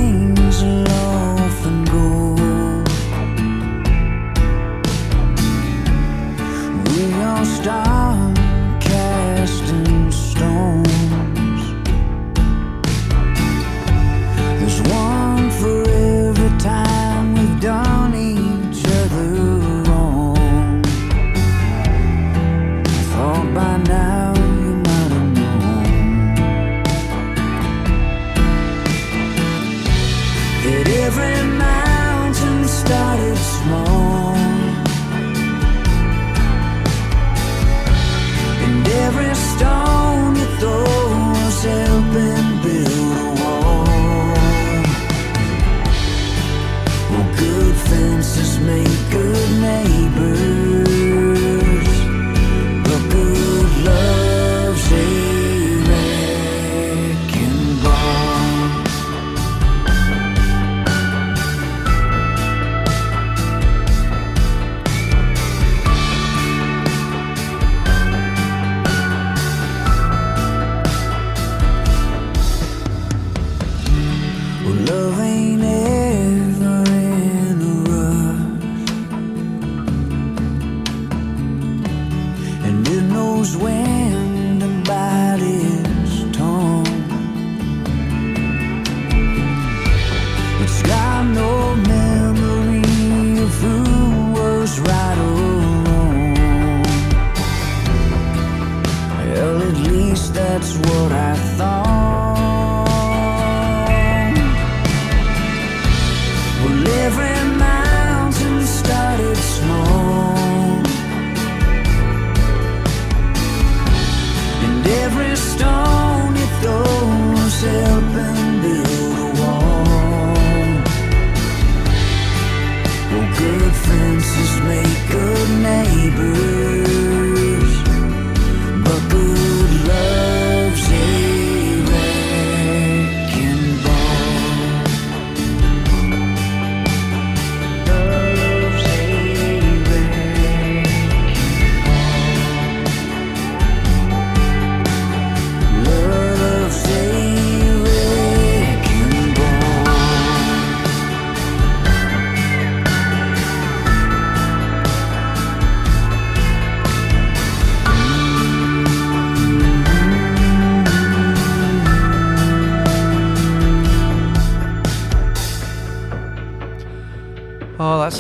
good 49.84 50.43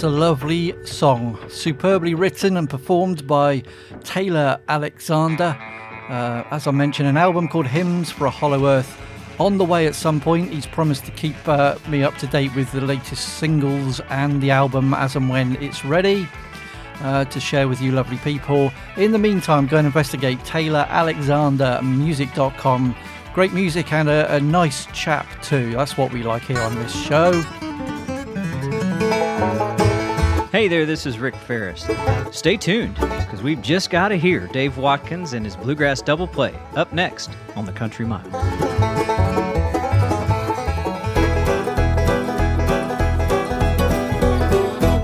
a 0.04 0.10
lovely 0.10 0.76
song. 0.86 1.40
Superbly 1.50 2.14
written 2.14 2.58
and 2.58 2.70
performed 2.70 3.26
by 3.26 3.64
Taylor 4.04 4.60
Alexander. 4.68 5.58
Uh, 6.10 6.44
as 6.52 6.68
I 6.68 6.72
mentioned, 6.72 7.08
an 7.08 7.16
album 7.18 7.48
called 7.48 7.68
Hymns 7.68 8.12
for 8.12 8.26
a 8.26 8.30
Hollow 8.30 8.68
Earth. 8.68 9.00
On 9.40 9.58
the 9.58 9.66
way 9.66 9.88
at 9.88 9.96
some 9.96 10.20
point, 10.20 10.52
he's 10.52 10.66
promised 10.66 11.06
to 11.06 11.12
keep 11.12 11.36
uh, 11.48 11.76
me 11.88 12.04
up 12.04 12.18
to 12.18 12.28
date 12.28 12.54
with 12.56 12.70
the 12.72 12.82
latest 12.82 13.40
singles 13.40 14.02
and 14.10 14.42
the 14.42 14.52
album 14.52 14.94
as 14.94 15.16
and 15.16 15.30
when 15.30 15.56
it's 15.62 15.86
ready 15.86 16.28
uh, 17.02 17.26
to 17.26 17.40
share 17.40 17.68
with 17.68 17.82
you, 17.82 17.92
lovely 17.92 18.18
people. 18.18 18.72
In 18.98 19.12
the 19.12 19.20
meantime, 19.20 19.66
go 19.68 19.78
and 19.78 19.88
investigate 19.88 20.38
TaylorAlexanderMusic.com. 20.40 22.96
Great 23.34 23.54
music 23.54 23.94
and 23.94 24.10
a, 24.10 24.36
a 24.36 24.40
nice 24.40 24.86
chap, 24.88 25.26
too. 25.42 25.72
That's 25.72 25.98
what 25.98 26.14
we 26.14 26.22
like 26.24 26.44
here 26.44 26.60
on 26.60 26.76
this 26.76 26.94
show. 26.94 27.44
Hey 30.54 30.68
there, 30.68 30.86
this 30.86 31.08
is 31.08 31.18
Rick 31.18 31.36
Ferris. 31.36 31.90
Stay 32.32 32.58
tuned, 32.58 32.94
because 32.94 33.42
we've 33.42 33.64
just 33.64 33.90
got 33.90 34.10
to 34.10 34.16
hear 34.16 34.46
Dave 34.46 34.78
Watkins 34.78 35.34
and 35.34 35.44
his 35.44 35.56
Bluegrass 35.56 36.00
Double 36.00 36.28
Play 36.28 36.54
up 36.76 36.94
next 36.94 37.32
on 37.56 37.66
the 37.66 37.72
Country 37.72 38.06
Mile. 38.06 38.22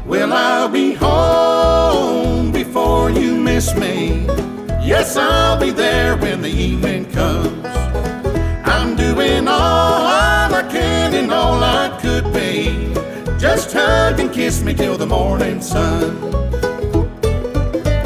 Well, 0.06 0.34
I'll 0.34 0.70
be 0.70 0.94
home 0.94 2.52
before 2.52 3.10
you 3.10 3.34
miss 3.34 3.76
me. 3.76 4.28
Yes, 4.86 5.18
I'll 5.18 5.60
be 5.60 5.72
there 5.72 6.16
when 6.16 6.44
the 6.44 6.52
evening 6.52 7.12
comes. 7.12 7.66
I'm 7.66 8.96
doing 8.96 9.48
all 9.48 10.06
I 10.06 10.68
can 10.72 11.16
and 11.16 11.32
all 11.32 11.64
I 11.64 11.98
could 12.00 12.32
be. 12.34 12.39
Hug 13.72 14.20
and 14.20 14.34
kiss 14.34 14.64
me 14.64 14.74
till 14.74 14.98
the 14.98 15.06
morning 15.06 15.62
sun. 15.62 16.20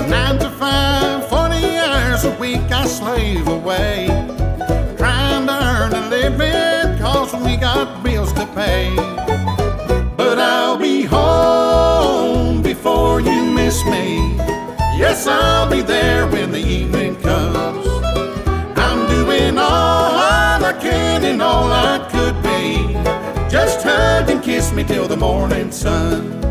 Nine 0.09 0.37
to 0.39 0.49
five, 0.59 1.27
40 1.29 1.77
hours 1.77 2.25
a 2.25 2.37
week 2.37 2.69
I 2.69 2.85
slave 2.85 3.47
away. 3.47 4.07
Trying 4.97 5.47
to 5.47 5.53
earn 5.53 5.93
a 5.93 6.09
living 6.09 6.99
cause 6.99 7.33
we 7.33 7.55
got 7.55 8.03
bills 8.03 8.33
to 8.33 8.45
pay. 8.47 8.93
But 10.17 10.37
I'll 10.37 10.77
be 10.77 11.03
home 11.03 12.61
before 12.61 13.21
you 13.21 13.45
miss 13.45 13.85
me. 13.85 14.35
Yes, 14.97 15.27
I'll 15.27 15.69
be 15.69 15.81
there 15.81 16.27
when 16.27 16.51
the 16.51 16.59
evening 16.59 17.15
comes. 17.21 17.87
I'm 18.77 19.07
doing 19.07 19.57
all 19.57 20.11
I 20.63 20.77
can 20.81 21.23
and 21.23 21.41
all 21.41 21.71
I 21.71 22.05
could 22.11 22.43
be. 22.43 22.92
Just 23.53 23.83
hug 23.83 24.31
and 24.31 24.41
kiss 24.41 24.71
me 24.71 24.83
till 24.83 25.07
the 25.07 25.15
morning 25.15 25.71
sun. 25.71 26.42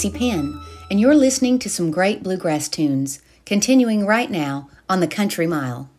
Casey 0.00 0.18
Penn, 0.18 0.58
and 0.90 0.98
you're 0.98 1.14
listening 1.14 1.58
to 1.58 1.68
some 1.68 1.90
great 1.90 2.22
bluegrass 2.22 2.70
tunes, 2.70 3.20
continuing 3.44 4.06
right 4.06 4.30
now 4.30 4.70
on 4.88 5.00
the 5.00 5.06
Country 5.06 5.46
Mile. 5.46 5.90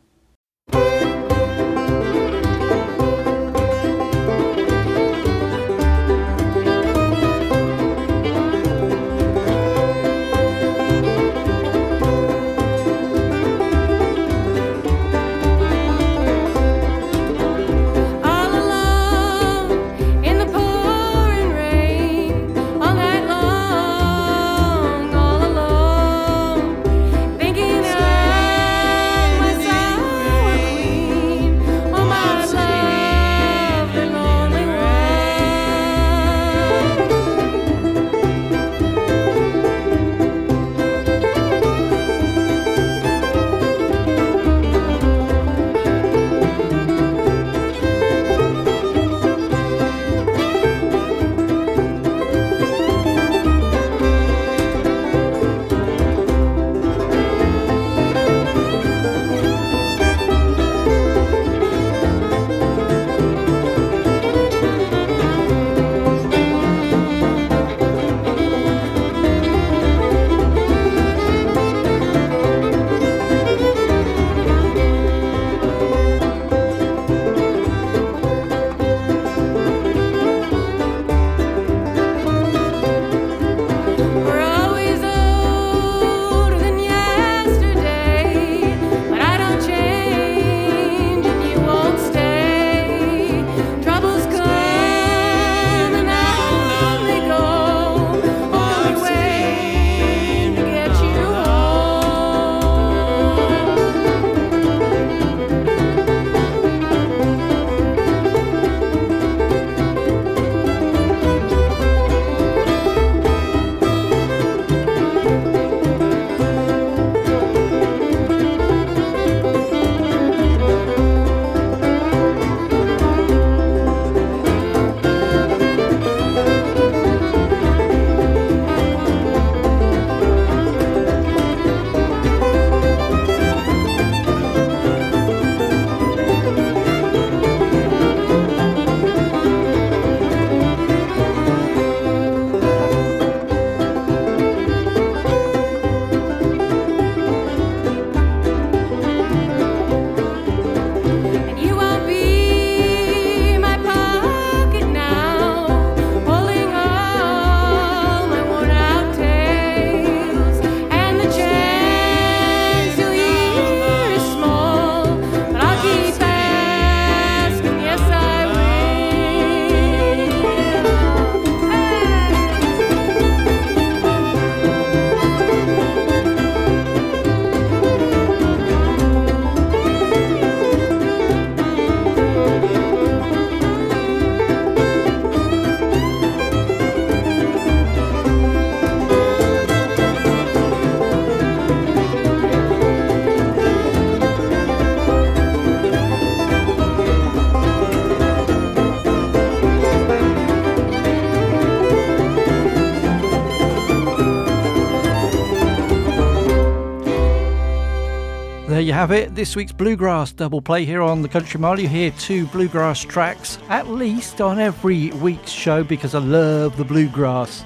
There 208.82 208.88
you 208.88 208.94
have 208.94 209.12
it. 209.12 209.36
This 209.36 209.56
week's 209.56 209.72
Bluegrass 209.72 210.32
double 210.32 210.60
play 210.60 210.86
here 210.86 211.04
on 211.04 211.22
the 211.22 211.30
Country 211.30 211.60
Mile. 211.60 211.80
You 211.80 211.88
hear 211.88 212.10
two 212.18 212.48
bluegrass 212.48 213.02
tracks 213.02 213.60
at 213.70 213.88
least 213.88 214.42
on 214.42 214.58
every 214.58 215.12
week's 215.12 215.52
show 215.52 215.84
because 215.84 216.16
I 216.16 216.20
love 216.20 216.76
the 216.78 216.84
bluegrass. 216.84 217.64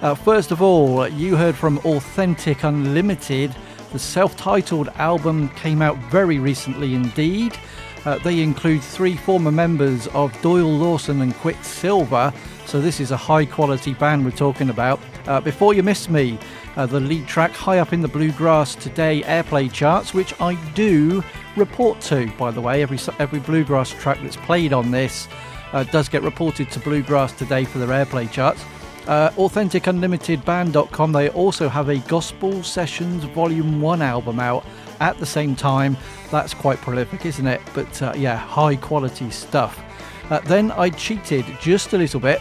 Uh, 0.00 0.14
first 0.14 0.50
of 0.50 0.62
all, 0.62 1.06
you 1.06 1.36
heard 1.36 1.54
from 1.54 1.76
Authentic 1.80 2.64
Unlimited. 2.64 3.54
The 3.92 3.98
self 3.98 4.38
titled 4.38 4.88
album 4.94 5.50
came 5.50 5.82
out 5.82 5.98
very 6.10 6.38
recently 6.38 6.94
indeed. 6.94 7.54
Uh, 8.06 8.16
they 8.20 8.40
include 8.40 8.82
three 8.82 9.16
former 9.16 9.52
members 9.52 10.06
of 10.08 10.32
Doyle 10.40 10.72
Lawson 10.72 11.20
and 11.20 11.34
Quicksilver, 11.34 12.32
so 12.64 12.80
this 12.80 13.00
is 13.00 13.10
a 13.10 13.18
high 13.18 13.44
quality 13.44 13.92
band 13.92 14.24
we're 14.24 14.30
talking 14.30 14.70
about. 14.70 14.98
Uh, 15.26 15.42
Before 15.42 15.74
You 15.74 15.82
Miss 15.82 16.08
Me, 16.08 16.38
uh, 16.78 16.86
the 16.86 17.00
lead 17.00 17.26
track 17.26 17.50
high 17.50 17.80
up 17.80 17.92
in 17.92 18.00
the 18.00 18.08
Bluegrass 18.08 18.76
Today 18.76 19.22
airplay 19.22 19.70
charts, 19.70 20.14
which 20.14 20.32
I 20.40 20.54
do 20.74 21.24
report 21.56 22.00
to, 22.02 22.30
by 22.38 22.52
the 22.52 22.60
way. 22.60 22.82
Every, 22.82 22.98
every 23.18 23.40
bluegrass 23.40 23.90
track 23.90 24.20
that's 24.22 24.36
played 24.36 24.72
on 24.72 24.92
this 24.92 25.26
uh, 25.72 25.82
does 25.82 26.08
get 26.08 26.22
reported 26.22 26.70
to 26.70 26.78
Bluegrass 26.78 27.32
Today 27.32 27.64
for 27.64 27.78
their 27.78 27.88
airplay 27.88 28.30
charts. 28.30 28.64
Uh, 29.08 29.30
AuthenticUnlimitedBand.com, 29.30 31.12
they 31.12 31.30
also 31.30 31.68
have 31.68 31.88
a 31.88 31.98
Gospel 31.98 32.62
Sessions 32.62 33.24
Volume 33.24 33.80
1 33.80 34.00
album 34.00 34.38
out 34.38 34.64
at 35.00 35.18
the 35.18 35.26
same 35.26 35.56
time. 35.56 35.96
That's 36.30 36.54
quite 36.54 36.80
prolific, 36.80 37.26
isn't 37.26 37.46
it? 37.46 37.60
But 37.74 38.00
uh, 38.00 38.12
yeah, 38.16 38.36
high 38.36 38.76
quality 38.76 39.30
stuff. 39.30 39.82
Uh, 40.30 40.38
then 40.40 40.70
I 40.70 40.90
cheated 40.90 41.44
just 41.60 41.92
a 41.92 41.98
little 41.98 42.20
bit 42.20 42.40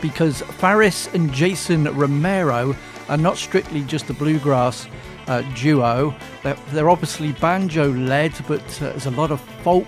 because 0.00 0.42
Pharis 0.42 1.12
and 1.14 1.32
Jason 1.32 1.84
Romero 1.96 2.74
are 3.12 3.18
not 3.18 3.36
strictly 3.36 3.82
just 3.82 4.08
a 4.08 4.14
bluegrass 4.14 4.88
uh, 5.26 5.42
duo. 5.54 6.14
They're, 6.42 6.56
they're 6.70 6.88
obviously 6.88 7.32
banjo 7.32 7.92
led, 7.92 8.32
but 8.48 8.62
uh, 8.80 8.88
there's 8.88 9.04
a 9.04 9.10
lot 9.10 9.30
of 9.30 9.38
folk 9.62 9.86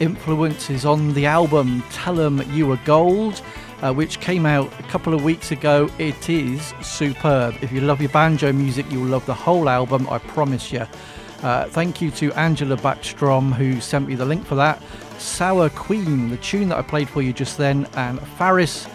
influences 0.00 0.84
on 0.84 1.14
the 1.14 1.24
album 1.24 1.84
Tell 1.92 2.20
'em 2.20 2.42
You 2.50 2.72
Are 2.72 2.80
Gold. 2.84 3.40
Uh, 3.82 3.92
which 3.92 4.18
came 4.20 4.46
out 4.46 4.72
a 4.80 4.82
couple 4.84 5.12
of 5.12 5.22
weeks 5.24 5.50
ago. 5.50 5.90
It 5.98 6.30
is 6.30 6.72
superb. 6.80 7.54
If 7.60 7.70
you 7.70 7.82
love 7.82 8.00
your 8.00 8.08
banjo 8.08 8.50
music, 8.50 8.86
you'll 8.90 9.04
love 9.08 9.26
the 9.26 9.34
whole 9.34 9.68
album, 9.68 10.08
I 10.08 10.18
promise 10.18 10.72
you. 10.72 10.86
Uh, 11.42 11.66
thank 11.66 12.00
you 12.00 12.10
to 12.12 12.32
Angela 12.32 12.78
Backstrom 12.78 13.52
who 13.52 13.82
sent 13.82 14.08
me 14.08 14.14
the 14.14 14.24
link 14.24 14.46
for 14.46 14.54
that. 14.54 14.80
Sour 15.18 15.68
Queen, 15.68 16.30
the 16.30 16.38
tune 16.38 16.70
that 16.70 16.78
I 16.78 16.82
played 16.82 17.10
for 17.10 17.20
you 17.20 17.34
just 17.34 17.58
then, 17.58 17.86
and 17.94 18.20
Pharis 18.38 18.88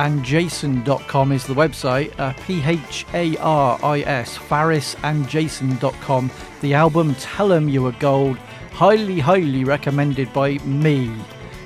and 0.00 0.24
jason.com 0.24 1.30
is 1.30 1.46
the 1.46 1.52
website. 1.52 2.18
Uh, 2.18 2.32
p-h-a-r-i-s 2.46 4.38
pharisandjason.com 4.38 6.30
the 6.62 6.72
album 6.74 7.14
tell 7.16 7.52
'em 7.52 7.68
you 7.68 7.82
were 7.82 7.92
gold 7.92 8.38
highly 8.72 9.20
highly 9.20 9.62
recommended 9.62 10.32
by 10.32 10.54
me 10.58 11.14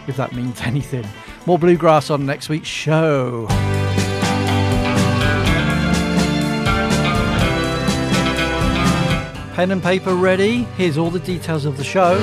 if 0.09 0.17
that 0.17 0.35
means 0.35 0.61
anything. 0.63 1.07
More 1.47 1.61
bluegrass 1.61 2.11
on 2.11 2.27
next 2.27 2.49
week's 2.49 2.67
show. 2.67 3.47
Pen 9.55 9.71
and 9.71 9.81
paper 9.81 10.15
ready. 10.17 10.65
Here's 10.77 10.99
all 10.99 11.11
the 11.11 11.21
details 11.21 11.65
of 11.65 11.77
the 11.77 11.85
show. 11.85 12.19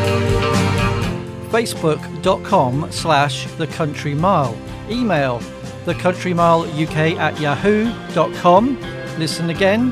Facebook.com 1.52 2.92
slash 2.92 3.46
the 3.54 3.68
country 3.68 4.14
mile. 4.14 4.58
Email 4.90 5.40
thecountrymileuk 5.86 7.18
at 7.18 7.40
yahoo.com. 7.40 8.80
Listen 9.18 9.50
again, 9.50 9.92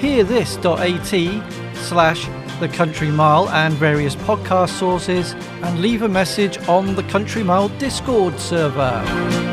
hearthis.at 0.00 1.76
slash 1.76 2.28
the 2.60 2.68
Country 2.68 3.10
Mile 3.10 3.48
and 3.48 3.74
various 3.74 4.14
podcast 4.14 4.78
sources, 4.78 5.32
and 5.62 5.80
leave 5.80 6.02
a 6.02 6.08
message 6.08 6.58
on 6.68 6.94
the 6.94 7.02
Country 7.04 7.42
Mile 7.42 7.68
Discord 7.70 8.38
server. 8.38 9.51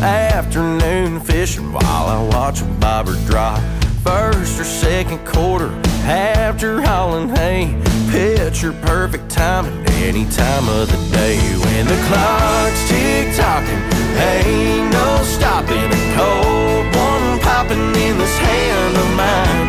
Afternoon 0.00 1.18
fishing 1.18 1.72
while 1.72 2.06
I 2.06 2.22
watch 2.32 2.62
a 2.62 2.64
bobber 2.64 3.16
drop. 3.26 3.60
First 4.04 4.60
or 4.60 4.64
second 4.64 5.26
quarter 5.26 5.70
after 6.04 6.80
hauling 6.80 7.30
hay. 7.30 7.76
Picture 8.08 8.72
perfect 8.72 9.28
timing 9.28 9.84
any 9.96 10.24
time 10.26 10.68
of 10.68 10.88
the 10.88 10.96
day. 11.10 11.36
When 11.36 11.86
the 11.86 11.98
clock's 12.06 12.88
tick 12.88 13.34
tocking, 13.34 13.82
ain't 14.16 14.92
no 14.92 15.22
stopping. 15.24 15.90
A 15.90 16.14
cold 16.14 16.86
one 16.94 17.40
popping 17.40 17.88
in 17.96 18.18
this 18.18 18.38
hand 18.38 18.96
of 18.96 19.08
mine. 19.16 19.68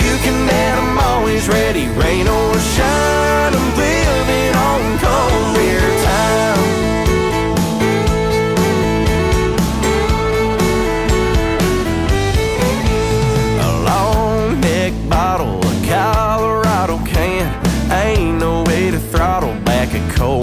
You 0.00 0.16
can 0.24 0.46
bet 0.48 0.78
I'm 0.78 0.98
always 0.98 1.46
ready, 1.46 1.88
rain 1.88 2.26
or 2.26 2.58
shine. 2.58 3.52
I'm 3.52 3.76
living 3.76 4.56
on 4.56 4.98
cold 4.98 5.56
beer 5.56 6.04
time. 6.04 6.51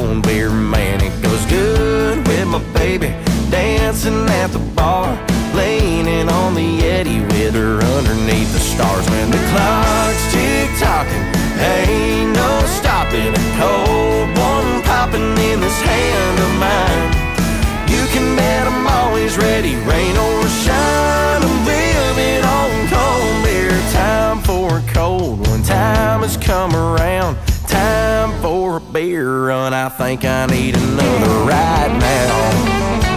A 0.09 0.21
beer, 0.21 0.49
man. 0.49 1.01
It 1.01 1.21
goes 1.21 1.45
good 1.45 2.27
with 2.27 2.47
my 2.47 2.59
baby 2.73 3.13
dancing 3.49 4.25
at 4.41 4.47
the 4.47 4.59
bar, 4.73 5.07
leaning 5.53 6.29
on 6.29 6.53
the 6.55 6.67
Yeti 6.81 7.21
with 7.31 7.53
her 7.55 7.79
underneath 7.97 8.51
the 8.53 8.59
stars. 8.59 9.07
When 9.09 9.29
the 9.29 9.41
clock's 9.51 10.31
tick 10.31 10.69
tocking, 10.79 11.25
ain't 11.59 12.33
no 12.33 12.51
stopping. 12.65 13.33
A 13.33 13.43
cold 13.61 14.29
one 14.37 14.81
popping 14.83 15.37
in 15.49 15.59
this 15.61 15.79
hand 15.81 16.37
of 16.45 16.51
mine. 16.65 17.09
You 17.89 18.03
can 18.13 18.35
bet 18.35 18.67
I'm 18.67 18.87
always 18.87 19.37
ready, 19.37 19.75
rain 19.89 20.15
or 20.17 20.47
shine. 20.63 21.41
I'm 21.43 21.65
living 21.65 22.43
on 22.57 22.69
cold 22.93 23.43
beer. 23.43 23.77
Time 23.91 24.39
for 24.41 24.79
a 24.79 24.83
cold 24.93 25.47
one. 25.47 25.63
Time 25.63 26.21
has 26.21 26.37
come 26.37 26.75
around. 26.75 27.37
Time 27.69 28.41
for 28.41 28.77
a 28.77 28.79
beer 28.79 29.45
run. 29.45 29.75
I 29.75 29.89
think 29.89 30.25
I 30.25 30.47
need 30.47 30.75
another 30.75 31.45
right 31.45 31.97
now. 31.99 33.08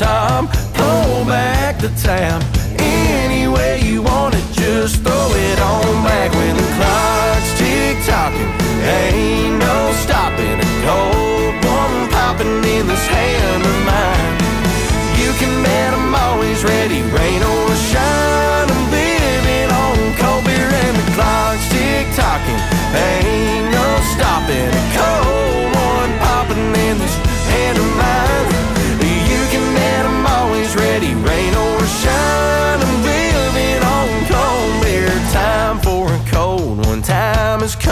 The 0.00 0.46
pull 0.72 1.26
back 1.26 1.78
the 1.78 1.88
tab. 1.90 2.59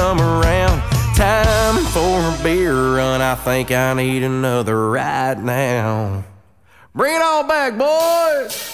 Come 0.09 0.21
around. 0.23 0.81
Time 1.15 1.85
for 1.93 2.19
a 2.19 2.43
beer 2.43 2.97
run. 2.97 3.21
I 3.21 3.35
think 3.35 3.71
I 3.71 3.93
need 3.93 4.23
another 4.23 4.89
right 4.89 5.39
now. 5.39 6.25
Bring 6.95 7.15
it 7.15 7.21
all 7.21 7.47
back, 7.47 7.77
boys! 7.77 8.68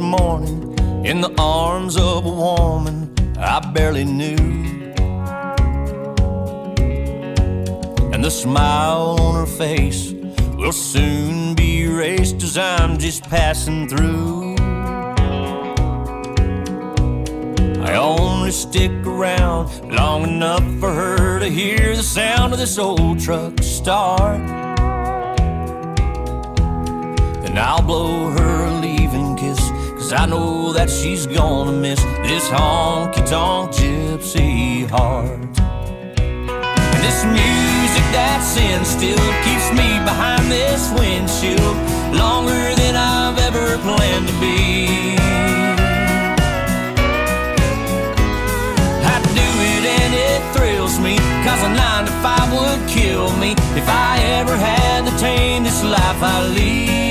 Morning 0.00 0.76
in 1.04 1.20
the 1.20 1.32
arms 1.38 1.96
of 1.96 2.24
a 2.24 2.30
woman 2.30 3.14
I 3.38 3.60
barely 3.72 4.04
knew. 4.04 4.36
And 8.12 8.24
the 8.24 8.30
smile 8.30 9.16
on 9.20 9.34
her 9.34 9.46
face 9.46 10.12
will 10.56 10.72
soon 10.72 11.54
be 11.54 11.82
erased 11.82 12.42
as 12.42 12.56
I'm 12.56 12.98
just 12.98 13.24
passing 13.24 13.88
through. 13.88 14.56
I 17.82 17.94
only 17.94 18.50
stick 18.50 18.90
around 19.06 19.92
long 19.92 20.24
enough 20.24 20.64
for 20.80 20.92
her 20.92 21.38
to 21.38 21.48
hear 21.48 21.94
the 21.94 22.02
sound 22.02 22.52
of 22.52 22.58
this 22.58 22.78
old 22.78 23.20
truck 23.20 23.62
start. 23.62 24.44
Then 27.42 27.58
I'll 27.58 27.82
blow 27.82 28.25
cause 30.08 30.20
I 30.20 30.26
know 30.26 30.72
that 30.72 30.88
she's 30.88 31.26
gonna 31.26 31.72
miss 31.72 32.00
this 32.22 32.48
honky 32.48 33.28
tonk 33.28 33.72
gypsy 33.72 34.88
heart. 34.88 35.40
And 36.20 37.00
this 37.02 37.24
music 37.24 38.06
that's 38.14 38.56
in 38.56 38.84
still 38.84 39.26
keeps 39.42 39.68
me 39.72 39.98
behind 40.06 40.44
this 40.48 40.92
windshield 40.92 41.76
longer 42.14 42.64
than 42.76 42.94
I've 42.94 43.38
ever 43.48 43.78
planned 43.78 44.28
to 44.28 44.34
be. 44.38 45.16
I 49.12 49.16
do 49.40 49.48
it 49.74 49.84
and 50.00 50.12
it 50.14 50.40
thrills 50.54 51.00
me, 51.00 51.16
cause 51.42 51.62
a 51.64 51.70
nine 51.74 52.06
to 52.06 52.12
five 52.22 52.48
would 52.52 52.88
kill 52.88 53.36
me 53.38 53.52
if 53.74 53.88
I 53.88 54.20
ever 54.38 54.56
had 54.56 55.04
to 55.06 55.18
tame 55.18 55.64
this 55.64 55.82
life 55.82 56.22
I 56.22 56.46
lead. 56.46 57.05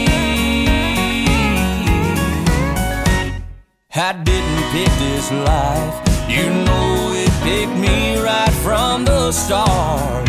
I 3.97 4.11
didn't 4.11 4.71
pick 4.73 4.91
this 4.99 5.31
life, 5.31 6.29
you 6.29 6.49
know 6.49 7.13
it 7.15 7.31
picked 7.43 7.79
me 7.79 8.21
right 8.21 8.51
from 8.61 9.05
the 9.05 9.31
start. 9.31 10.27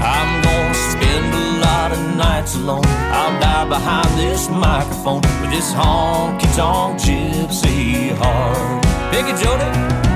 I'm 0.00 0.42
gonna 0.42 0.74
spend 0.74 1.34
a 1.34 1.60
lot 1.60 1.92
of 1.92 2.16
nights 2.16 2.54
alone. 2.54 2.86
I'll 2.86 3.38
die 3.38 3.68
behind 3.68 4.08
this 4.18 4.48
microphone 4.48 5.20
with 5.42 5.50
this 5.50 5.70
honky 5.74 6.48
tonk 6.56 6.98
gypsy 6.98 8.16
heart. 8.16 8.82
Pick 9.12 9.26
it, 9.26 9.36
Jody. 9.36 10.11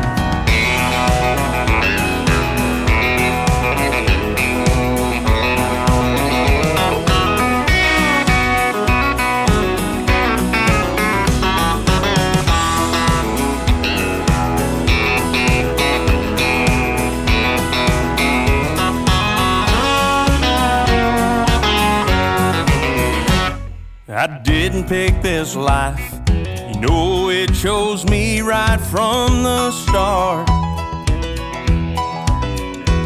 Didn't 24.77 24.89
pick 24.89 25.23
this 25.23 25.57
life. 25.57 26.21
You 26.29 26.81
know 26.81 27.31
it 27.31 27.55
chose 27.55 28.05
me 28.05 28.43
right 28.43 28.81
from 28.81 29.43
the 29.43 29.71
start. 29.71 30.49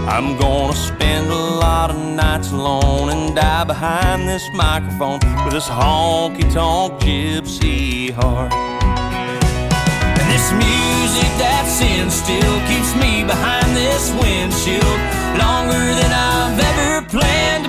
I'm 0.08 0.36
gonna 0.36 0.74
spend 0.74 1.30
a 1.30 1.34
lot 1.34 1.90
of 1.90 1.96
nights 1.96 2.50
alone 2.50 3.10
and 3.10 3.36
die 3.36 3.64
behind 3.64 4.28
this 4.28 4.42
microphone 4.54 5.20
with 5.44 5.52
this 5.52 5.68
honky 5.68 6.52
tonk 6.52 7.00
gypsy 7.00 8.10
heart. 8.10 8.52
And 8.52 10.26
this 10.34 10.50
music 10.52 11.30
that's 11.38 11.80
in 11.80 12.10
still 12.10 12.58
keeps 12.66 12.94
me 12.96 13.22
behind 13.24 13.76
this 13.76 14.10
windshield 14.20 15.00
longer 15.38 15.84
than 15.98 16.10
I've 16.10 16.58
ever 16.58 17.06
planned 17.06 17.59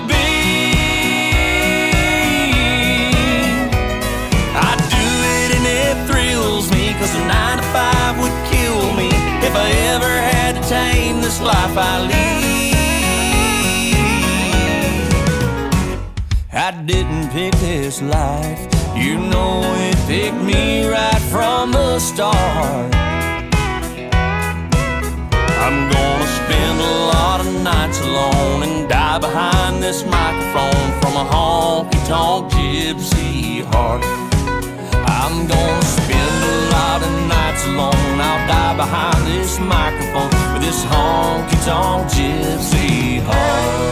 Cause 7.11 7.19
a 7.19 7.27
nine 7.27 7.57
to 7.57 7.63
five 7.73 8.17
would 8.19 8.31
kill 8.49 8.93
me 8.95 9.09
If 9.45 9.53
I 9.53 9.69
ever 9.93 10.07
had 10.07 10.55
to 10.55 10.61
tame 10.69 11.19
this 11.19 11.41
life 11.41 11.77
I 11.77 11.99
lead. 12.07 12.31
I 16.53 16.71
didn't 16.85 17.29
pick 17.31 17.53
this 17.59 18.01
life. 18.01 18.61
You 18.95 19.17
know 19.17 19.61
it 19.87 19.97
picked 20.07 20.41
me 20.41 20.87
right 20.87 21.21
from 21.33 21.73
the 21.73 21.99
start. 21.99 22.95
I'm 25.65 25.91
gonna 25.91 26.27
spend 26.39 26.79
a 26.79 26.93
lot 27.13 27.41
of 27.41 27.53
nights 27.61 27.99
alone 27.99 28.63
and 28.63 28.87
die 28.87 29.19
behind 29.19 29.83
this 29.83 30.05
microphone 30.05 31.01
from 31.01 31.13
a 31.17 31.25
honky 31.29 32.07
tonk 32.07 32.53
gypsy 32.53 33.65
heart. 33.73 34.01
I'm 35.19 35.45
gonna 35.47 35.81
nights 37.09 37.65
alone. 37.65 38.19
I'll 38.19 38.47
die 38.47 38.75
behind 38.75 39.27
this 39.27 39.59
microphone 39.59 40.53
with 40.53 40.61
this 40.61 40.83
honky 40.85 41.65
tonk 41.65 42.07
gypsy 42.11 43.21
heart. 43.21 43.91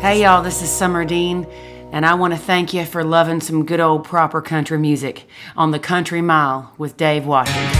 Hey 0.00 0.22
y'all, 0.22 0.42
this 0.42 0.62
is 0.62 0.70
Summer 0.70 1.04
Dean, 1.04 1.48
and 1.90 2.06
I 2.06 2.14
want 2.14 2.32
to 2.32 2.38
thank 2.38 2.72
you 2.72 2.84
for 2.84 3.02
loving 3.02 3.40
some 3.40 3.66
good 3.66 3.80
old 3.80 4.04
proper 4.04 4.40
country 4.40 4.78
music 4.78 5.26
on 5.56 5.72
the 5.72 5.80
Country 5.80 6.22
Mile 6.22 6.72
with 6.78 6.96
Dave 6.96 7.26
Watkins. 7.26 7.75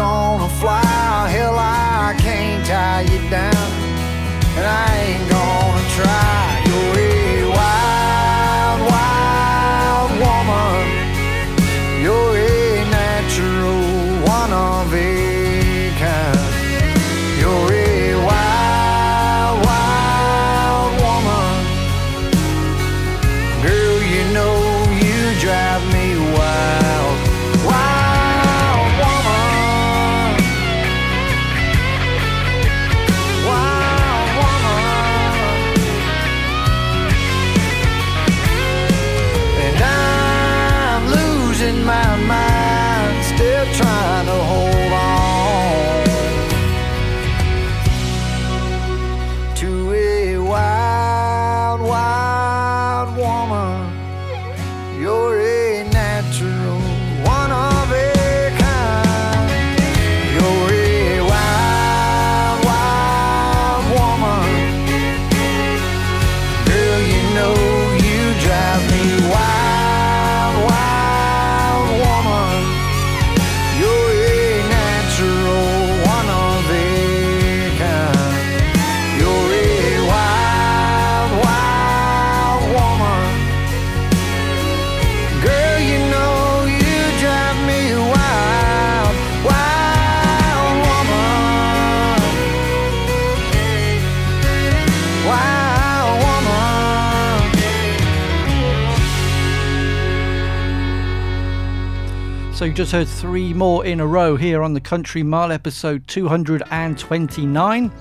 Gonna 0.00 0.48
fly. 0.60 1.28
Hell, 1.28 1.56
I 1.58 2.14
can't 2.18 2.64
tie 2.64 3.02
you 3.02 3.20
down, 3.28 3.70
and 4.56 4.66
I 4.84 4.88
ain't 5.04 5.28
gonna 5.28 5.84
try. 5.96 6.39
So 102.60 102.66
you 102.66 102.74
just 102.74 102.92
heard 102.92 103.08
three 103.08 103.54
more 103.54 103.86
in 103.86 104.00
a 104.00 104.06
row 104.06 104.36
here 104.36 104.62
on 104.62 104.74
the 104.74 104.82
Country 104.82 105.22
Mile 105.22 105.50
episode 105.50 106.06
229. 106.08 107.92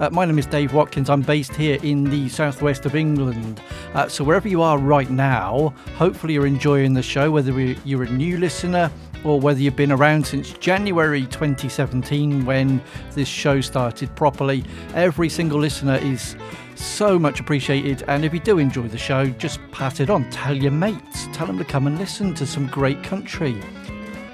Uh, 0.00 0.10
my 0.10 0.24
name 0.24 0.38
is 0.38 0.46
Dave 0.46 0.72
Watkins. 0.72 1.10
I'm 1.10 1.20
based 1.20 1.54
here 1.54 1.78
in 1.82 2.04
the 2.04 2.26
southwest 2.30 2.86
of 2.86 2.96
England. 2.96 3.60
Uh, 3.92 4.08
so 4.08 4.24
wherever 4.24 4.48
you 4.48 4.62
are 4.62 4.78
right 4.78 5.10
now, 5.10 5.74
hopefully 5.96 6.32
you're 6.32 6.46
enjoying 6.46 6.94
the 6.94 7.02
show, 7.02 7.30
whether 7.30 7.52
you're 7.60 8.04
a 8.04 8.10
new 8.10 8.38
listener 8.38 8.90
or 9.24 9.38
whether 9.38 9.60
you've 9.60 9.76
been 9.76 9.92
around 9.92 10.26
since 10.26 10.54
January 10.54 11.26
2017 11.26 12.46
when 12.46 12.80
this 13.12 13.28
show 13.28 13.60
started 13.60 14.16
properly. 14.16 14.64
Every 14.94 15.28
single 15.28 15.60
listener 15.60 15.96
is 15.96 16.34
so 16.76 17.18
much 17.18 17.40
appreciated. 17.40 18.04
And 18.08 18.24
if 18.24 18.32
you 18.32 18.40
do 18.40 18.56
enjoy 18.56 18.88
the 18.88 18.96
show, 18.96 19.26
just 19.26 19.60
pass 19.70 20.00
it 20.00 20.08
on. 20.08 20.30
Tell 20.30 20.56
your 20.56 20.72
mates. 20.72 21.28
Tell 21.34 21.46
them 21.46 21.58
to 21.58 21.64
come 21.64 21.86
and 21.86 21.98
listen 21.98 22.32
to 22.36 22.46
some 22.46 22.68
great 22.68 23.02
country. 23.02 23.54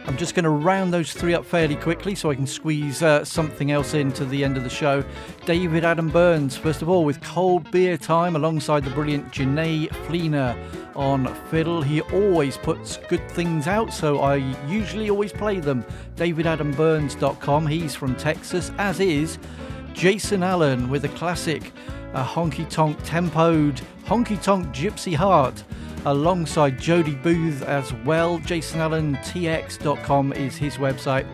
I'm 0.07 0.17
just 0.19 0.35
going 0.35 0.45
to 0.45 0.51
round 0.51 0.93
those 0.93 1.13
three 1.13 1.35
up 1.35 1.45
fairly 1.45 1.77
quickly 1.77 2.15
so 2.15 2.31
I 2.31 2.35
can 2.35 2.47
squeeze 2.47 3.03
uh, 3.03 3.25
something 3.25 3.71
else 3.71 3.95
into 3.95 4.25
the 4.27 4.45
end 4.45 4.57
of 4.57 4.63
the 4.63 4.71
show. 4.71 5.03
David 5.47 5.85
Adam 5.85 6.11
Byrnes, 6.11 6.57
first 6.57 6.83
of 6.83 6.89
all, 6.89 7.05
with 7.05 7.23
Cold 7.23 7.71
Beer 7.71 7.97
Time 7.97 8.37
alongside 8.37 8.85
the 8.85 8.91
brilliant 8.91 9.31
Janae 9.33 9.89
Fleener 10.07 10.57
on 10.95 11.35
fiddle. 11.47 11.81
He 11.81 12.03
always 12.03 12.57
puts 12.59 12.99
good 13.09 13.27
things 13.31 13.67
out, 13.67 13.93
so 13.93 14.21
I 14.21 14.37
usually 14.69 15.09
always 15.09 15.33
play 15.33 15.59
them. 15.59 15.85
DavidAdamByrnes.com. 16.17 17.67
He's 17.67 17.95
from 17.95 18.15
Texas, 18.17 18.71
as 18.79 19.01
is 19.01 19.39
Jason 19.95 20.43
Allen 20.43 20.91
with 20.91 21.05
a 21.05 21.11
classic 21.11 21.73
a 22.15 22.23
honky 22.23 22.69
tonk 22.71 22.97
tempoed 23.05 23.81
honky 24.07 24.41
tonk 24.41 24.67
gypsy 24.69 25.15
heart 25.15 25.65
alongside 26.05 26.81
Jody 26.81 27.15
Booth 27.15 27.63
as 27.63 27.93
well. 28.05 28.39
JasonAllenTX.com 28.41 30.33
is 30.35 30.57
his 30.57 30.77
website. 30.77 31.27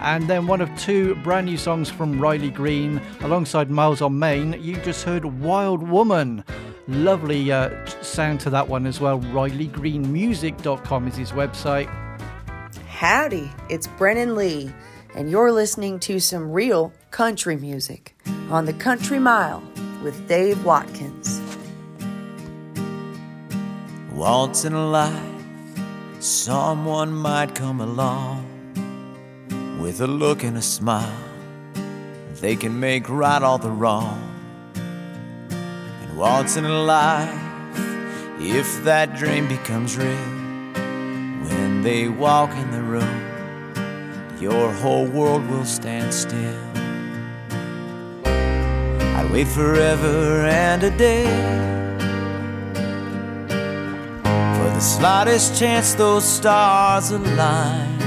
And 0.00 0.28
then 0.28 0.46
one 0.46 0.60
of 0.60 0.74
two 0.78 1.14
brand 1.16 1.46
new 1.46 1.56
songs 1.56 1.88
from 1.88 2.20
Riley 2.20 2.50
Green 2.50 3.00
alongside 3.22 3.70
Miles 3.70 4.02
on 4.02 4.18
Main. 4.18 4.60
You 4.62 4.76
just 4.76 5.04
heard 5.04 5.24
Wild 5.24 5.88
Woman. 5.88 6.44
Lovely 6.88 7.50
uh, 7.50 7.84
sound 8.02 8.40
to 8.40 8.50
that 8.50 8.68
one 8.68 8.86
as 8.86 9.00
well. 9.00 9.20
RileyGreenMusic.com 9.20 11.08
is 11.08 11.16
his 11.16 11.32
website. 11.32 11.88
Howdy, 12.86 13.50
it's 13.68 13.86
Brennan 13.86 14.36
Lee, 14.36 14.72
and 15.14 15.30
you're 15.30 15.52
listening 15.52 15.98
to 16.00 16.20
some 16.20 16.50
real 16.50 16.92
country 17.10 17.56
music 17.56 18.16
on 18.50 18.64
the 18.66 18.72
Country 18.72 19.18
Mile 19.18 19.62
with 20.02 20.28
Dave 20.28 20.64
Watkins. 20.64 21.45
Once 24.16 24.64
in 24.64 24.72
a 24.72 24.88
life, 24.88 25.42
someone 26.20 27.12
might 27.12 27.54
come 27.54 27.82
along 27.82 28.42
with 29.78 30.00
a 30.00 30.06
look 30.06 30.42
and 30.42 30.56
a 30.56 30.62
smile. 30.62 31.20
They 32.40 32.56
can 32.56 32.80
make 32.80 33.10
right 33.10 33.42
all 33.42 33.58
the 33.58 33.70
wrong. 33.70 34.18
And 34.72 36.16
once 36.16 36.56
in 36.56 36.64
a 36.64 36.82
life, 36.82 37.28
if 38.40 38.82
that 38.84 39.16
dream 39.16 39.48
becomes 39.48 39.98
real, 39.98 40.08
when 41.50 41.82
they 41.82 42.08
walk 42.08 42.52
in 42.52 42.70
the 42.70 42.80
room, 42.80 43.20
your 44.40 44.72
whole 44.72 45.04
world 45.04 45.46
will 45.50 45.66
stand 45.66 46.14
still. 46.14 46.62
I'd 48.24 49.28
wait 49.30 49.46
forever 49.46 50.46
and 50.46 50.82
a 50.84 50.96
day 50.96 51.85
the 54.76 54.82
slightest 54.82 55.58
chance 55.58 55.94
those 55.94 56.22
stars 56.22 57.10
align. 57.10 57.98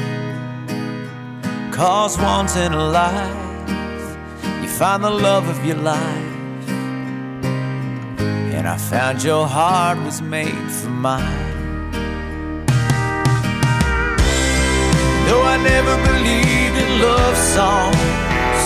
Cause 1.72 2.16
once 2.20 2.56
in 2.56 2.74
a 2.74 2.86
life, 2.92 4.18
you 4.62 4.70
find 4.70 5.04
the 5.04 5.10
love 5.10 5.48
of 5.50 5.66
your 5.66 5.78
life. 5.78 6.70
And 8.56 8.68
I 8.68 8.78
found 8.78 9.24
your 9.24 9.48
heart 9.48 9.98
was 9.98 10.22
made 10.22 10.72
for 10.80 10.90
mine. 10.90 11.48
Though 15.26 15.46
I 15.54 15.58
never 15.74 15.96
believed 16.10 16.78
in 16.86 17.02
love 17.02 17.36
songs 17.58 18.64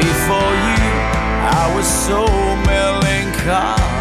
before 0.00 0.54
you, 0.68 0.84
I 1.60 1.72
was 1.76 1.86
so 2.06 2.24
melancholy. 2.72 3.97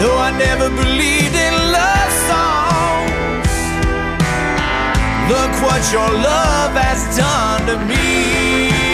Though 0.00 0.18
I 0.18 0.30
never 0.36 0.68
believed 0.68 1.34
in 1.34 1.54
love 1.72 2.12
songs, 2.30 3.52
look 5.32 5.52
what 5.66 5.82
your 5.90 6.10
love 6.22 6.72
has 6.76 7.16
done 7.16 7.66
to 7.66 7.76
me. 7.86 8.85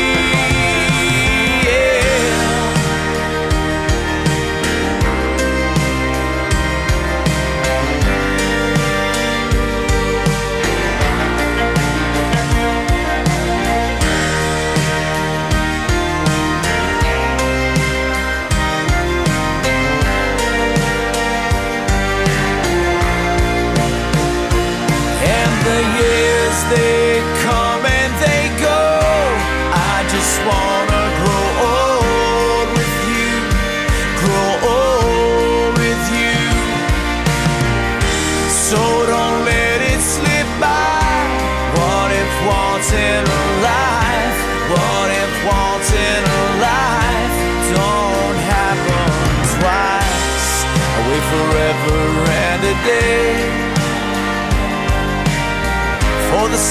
They 26.75 27.12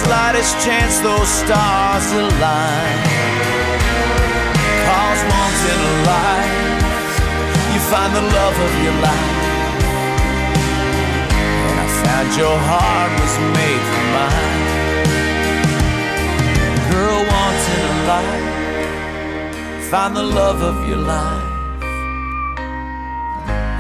slightest 0.04 0.54
chance 0.66 1.00
those 1.00 1.30
stars 1.42 2.06
align. 2.22 2.98
Cause 4.86 5.22
once 5.40 5.62
in 5.74 5.80
a 5.92 5.96
life, 6.14 6.56
you 7.74 7.80
find 7.92 8.12
the 8.20 8.26
love 8.38 8.58
of 8.68 8.74
your 8.86 8.98
life. 9.08 9.40
And 11.68 11.78
I 11.86 11.88
found 12.04 12.28
your 12.44 12.58
heart 12.70 13.12
was 13.22 13.34
made 13.58 13.84
for 13.92 14.06
mine. 14.18 14.64
Girl, 16.92 17.22
once 17.42 17.64
in 17.76 17.82
a 17.94 17.98
life, 18.14 18.46
find 19.92 20.12
the 20.16 20.28
love 20.40 20.60
of 20.72 20.78
your 20.90 21.04
life. 21.16 21.50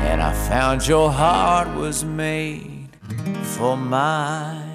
And 0.09 0.21
I 0.21 0.33
found 0.49 0.87
your 0.87 1.11
heart 1.11 1.69
was 1.75 2.03
made 2.03 2.89
for 3.55 3.75
mine. 3.75 4.70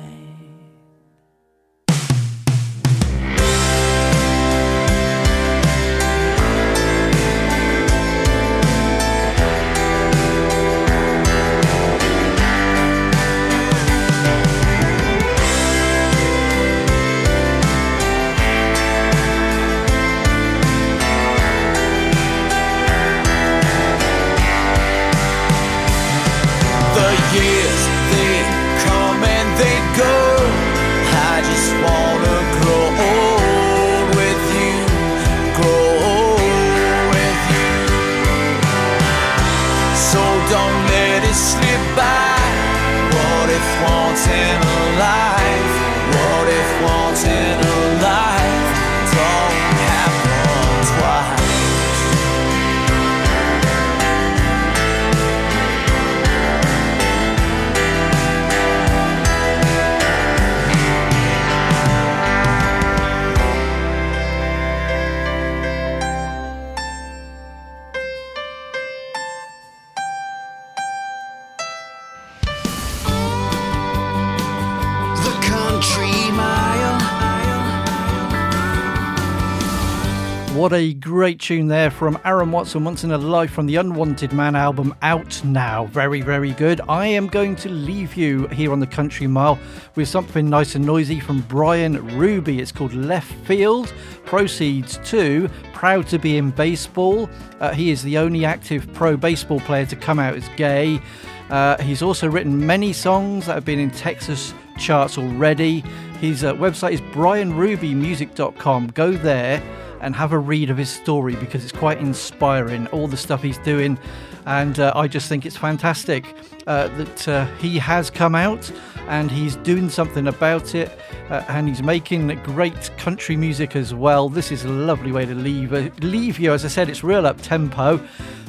What 80.67 80.73
a 80.73 80.95
great 80.95 81.39
tune 81.39 81.69
there 81.69 81.93
from 81.93 82.19
Aaron 82.25 82.51
Watson, 82.51 82.83
Once 82.83 83.05
in 83.05 83.13
a 83.13 83.19
Life 83.19 83.53
from 83.53 83.67
the 83.67 83.77
Unwanted 83.77 84.33
Man 84.33 84.57
album, 84.57 84.97
out 85.01 85.41
now. 85.45 85.85
Very, 85.85 86.23
very 86.23 86.55
good. 86.55 86.81
I 86.89 87.07
am 87.07 87.29
going 87.29 87.55
to 87.55 87.69
leave 87.69 88.17
you 88.17 88.49
here 88.49 88.73
on 88.73 88.81
the 88.81 88.87
Country 88.89 89.29
Mile 89.29 89.61
with 89.95 90.09
something 90.09 90.51
nice 90.51 90.75
and 90.75 90.85
noisy 90.85 91.21
from 91.21 91.43
Brian 91.43 92.05
Ruby. 92.19 92.59
It's 92.59 92.73
called 92.73 92.95
Left 92.95 93.33
Field. 93.47 93.95
Proceeds 94.25 94.99
to 95.05 95.49
Proud 95.73 96.09
to 96.09 96.19
be 96.19 96.37
in 96.37 96.51
Baseball. 96.51 97.31
Uh, 97.61 97.73
he 97.73 97.91
is 97.91 98.03
the 98.03 98.19
only 98.19 98.45
active 98.45 98.93
pro 98.93 99.17
baseball 99.17 99.61
player 99.61 99.87
to 99.87 99.95
come 99.95 100.19
out 100.19 100.35
as 100.35 100.49
gay. 100.57 101.01
Uh, 101.49 101.81
he's 101.81 102.03
also 102.03 102.27
written 102.27 102.67
many 102.67 102.93
songs 102.93 103.47
that 103.47 103.55
have 103.55 103.65
been 103.65 103.79
in 103.79 103.93
Texas 103.93 104.53
charts 104.81 105.17
already. 105.17 105.85
His 106.21 106.43
uh, 106.43 106.55
website 106.55 106.91
is 106.91 107.01
brianrubymusic.com. 107.01 108.89
Go 108.89 109.13
there 109.13 109.63
and 110.01 110.15
have 110.15 110.33
a 110.33 110.39
read 110.39 110.71
of 110.71 110.77
his 110.77 110.91
story 110.91 111.37
because 111.37 111.63
it's 111.63 111.73
quite 111.73 111.99
inspiring, 111.99 112.87
all 112.89 113.09
the 113.09 113.17
stuff 113.17 113.43
he's 113.43 113.59
doing. 113.59 113.99
And 114.47 114.79
uh, 114.79 114.93
I 114.95 115.09
just 115.09 115.29
think 115.29 115.45
it's 115.45 115.57
fantastic 115.57 116.25
uh, 116.67 116.89
that 116.97 117.29
uh, 117.29 117.47
he 117.57 117.79
has 117.79 118.11
come 118.11 118.35
out 118.35 118.71
and 119.09 119.31
he's 119.31 119.57
doing 119.57 119.89
something 119.89 120.29
about 120.29 120.75
it 120.75 120.97
uh, 121.31 121.45
and 121.49 121.69
he's 121.69 121.83
making 121.83 122.29
great 122.43 122.91
country 122.97 123.37
music 123.37 123.77
as 123.77 123.95
well. 123.95 124.29
This 124.29 124.53
is 124.53 124.65
a 124.65 124.69
lovely 124.69 125.13
way 125.13 125.27
to 125.27 125.35
leave, 125.35 125.73
uh, 125.73 125.91
leave 126.01 126.39
you. 126.39 126.53
As 126.53 126.65
I 126.65 126.69
said, 126.69 126.89
it's 126.89 127.03
real 127.03 127.27
up 127.27 127.41
tempo. 127.41 127.99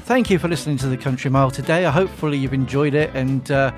Thank 0.01 0.29
you 0.29 0.39
for 0.39 0.47
listening 0.47 0.77
to 0.77 0.87
the 0.87 0.97
Country 0.97 1.29
Mile 1.29 1.51
today. 1.51 1.83
Hopefully, 1.83 2.37
you've 2.37 2.53
enjoyed 2.53 2.93
it 2.93 3.11
and 3.13 3.51
uh, 3.51 3.71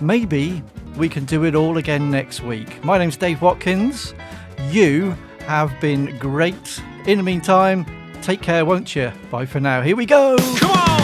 maybe 0.00 0.62
we 0.96 1.08
can 1.08 1.24
do 1.24 1.44
it 1.44 1.54
all 1.54 1.76
again 1.76 2.10
next 2.10 2.42
week. 2.42 2.84
My 2.84 2.98
name's 2.98 3.16
Dave 3.16 3.42
Watkins. 3.42 4.14
You 4.70 5.16
have 5.40 5.78
been 5.80 6.16
great. 6.18 6.82
In 7.06 7.18
the 7.18 7.22
meantime, 7.22 7.86
take 8.20 8.42
care, 8.42 8.64
won't 8.64 8.96
you? 8.96 9.12
Bye 9.30 9.46
for 9.46 9.60
now. 9.60 9.80
Here 9.80 9.94
we 9.94 10.06
go. 10.06 10.36
Come 10.56 10.70
on! 10.72 10.96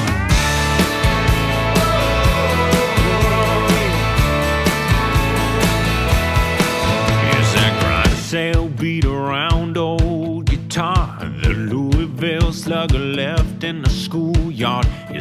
Sail 8.16 8.68
beat 8.68 9.04
around 9.04 9.76
old 9.76 10.46
guitar? 10.46 11.18
The 11.42 11.50
Louisville 11.50 12.52
slugger 12.52 12.98
left 12.98 13.62
in 13.62 13.82
the 13.82 13.90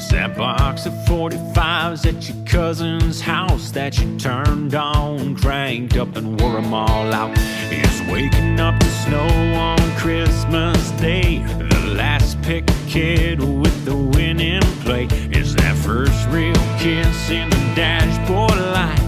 that 0.10 0.36
box 0.38 0.86
of 0.86 0.93
45s 1.06 2.06
at 2.06 2.28
your 2.28 2.45
cousin's 2.45 3.22
house 3.22 3.72
that 3.72 3.99
you 3.99 4.18
turned 4.18 4.74
on, 4.74 5.36
cranked 5.36 5.97
up 5.97 6.16
and 6.16 6.39
wore 6.39 6.58
'em 6.58 6.74
all 6.74 7.14
out? 7.14 7.38
Is 7.72 8.02
waking 8.10 8.60
up 8.60 8.80
to 8.80 8.89
snow 9.04 9.28
on 9.56 9.80
Christmas 9.97 10.91
Day 10.91 11.43
the 11.70 11.93
last 11.95 12.41
pick 12.41 12.66
kid 12.88 13.39
with 13.43 13.86
the 13.86 13.95
winning 13.95 14.62
play? 14.84 15.06
Is 15.32 15.56
that 15.56 15.76
first 15.76 16.28
real 16.30 16.62
kiss 16.80 17.30
in 17.30 17.49
the 17.49 17.64
dashboard 17.76 18.60
light? 18.78 19.02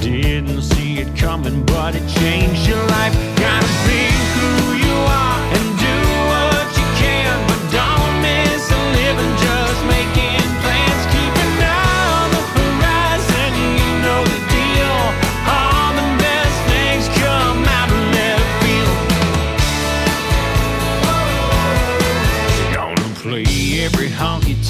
Didn't 0.00 0.62
see 0.62 0.98
it 0.98 1.16
coming, 1.16 1.64
but 1.64 1.94
it 1.94 2.06
changed 2.08 2.66
your 2.68 2.84
life. 2.86 3.14
Gotta 3.36 3.68
be 3.86 4.02
who 4.34 4.74
you 4.74 4.94
are 4.94 5.69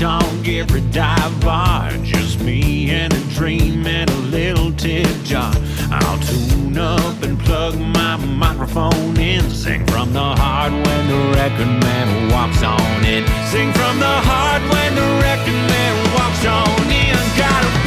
tongue, 0.00 0.46
every 0.46 0.80
dive 0.92 1.40
bar. 1.42 1.90
Just 2.02 2.40
me 2.40 2.90
and 2.90 3.12
a 3.12 3.20
dream 3.34 3.86
and 3.86 4.08
a 4.08 4.20
little 4.36 4.72
tip 4.72 5.06
jar. 5.24 5.52
I'll 5.90 6.18
tune 6.20 6.78
up 6.78 7.22
and 7.22 7.38
plug 7.38 7.78
my 7.78 8.16
microphone 8.16 9.18
in. 9.18 9.50
Sing 9.50 9.86
from 9.88 10.14
the 10.14 10.28
heart 10.40 10.72
when 10.72 11.02
the 11.06 11.20
record 11.36 11.74
man 11.84 12.32
walks 12.32 12.62
on 12.62 13.04
in. 13.04 13.26
Sing 13.52 13.70
from 13.74 13.98
the 14.00 14.16
heart 14.28 14.62
when 14.72 14.94
the 14.94 15.08
record 15.20 15.60
man 15.68 15.94
walks 16.14 16.46
on 16.46 16.90
in. 16.90 17.16
Gotta 17.36 17.79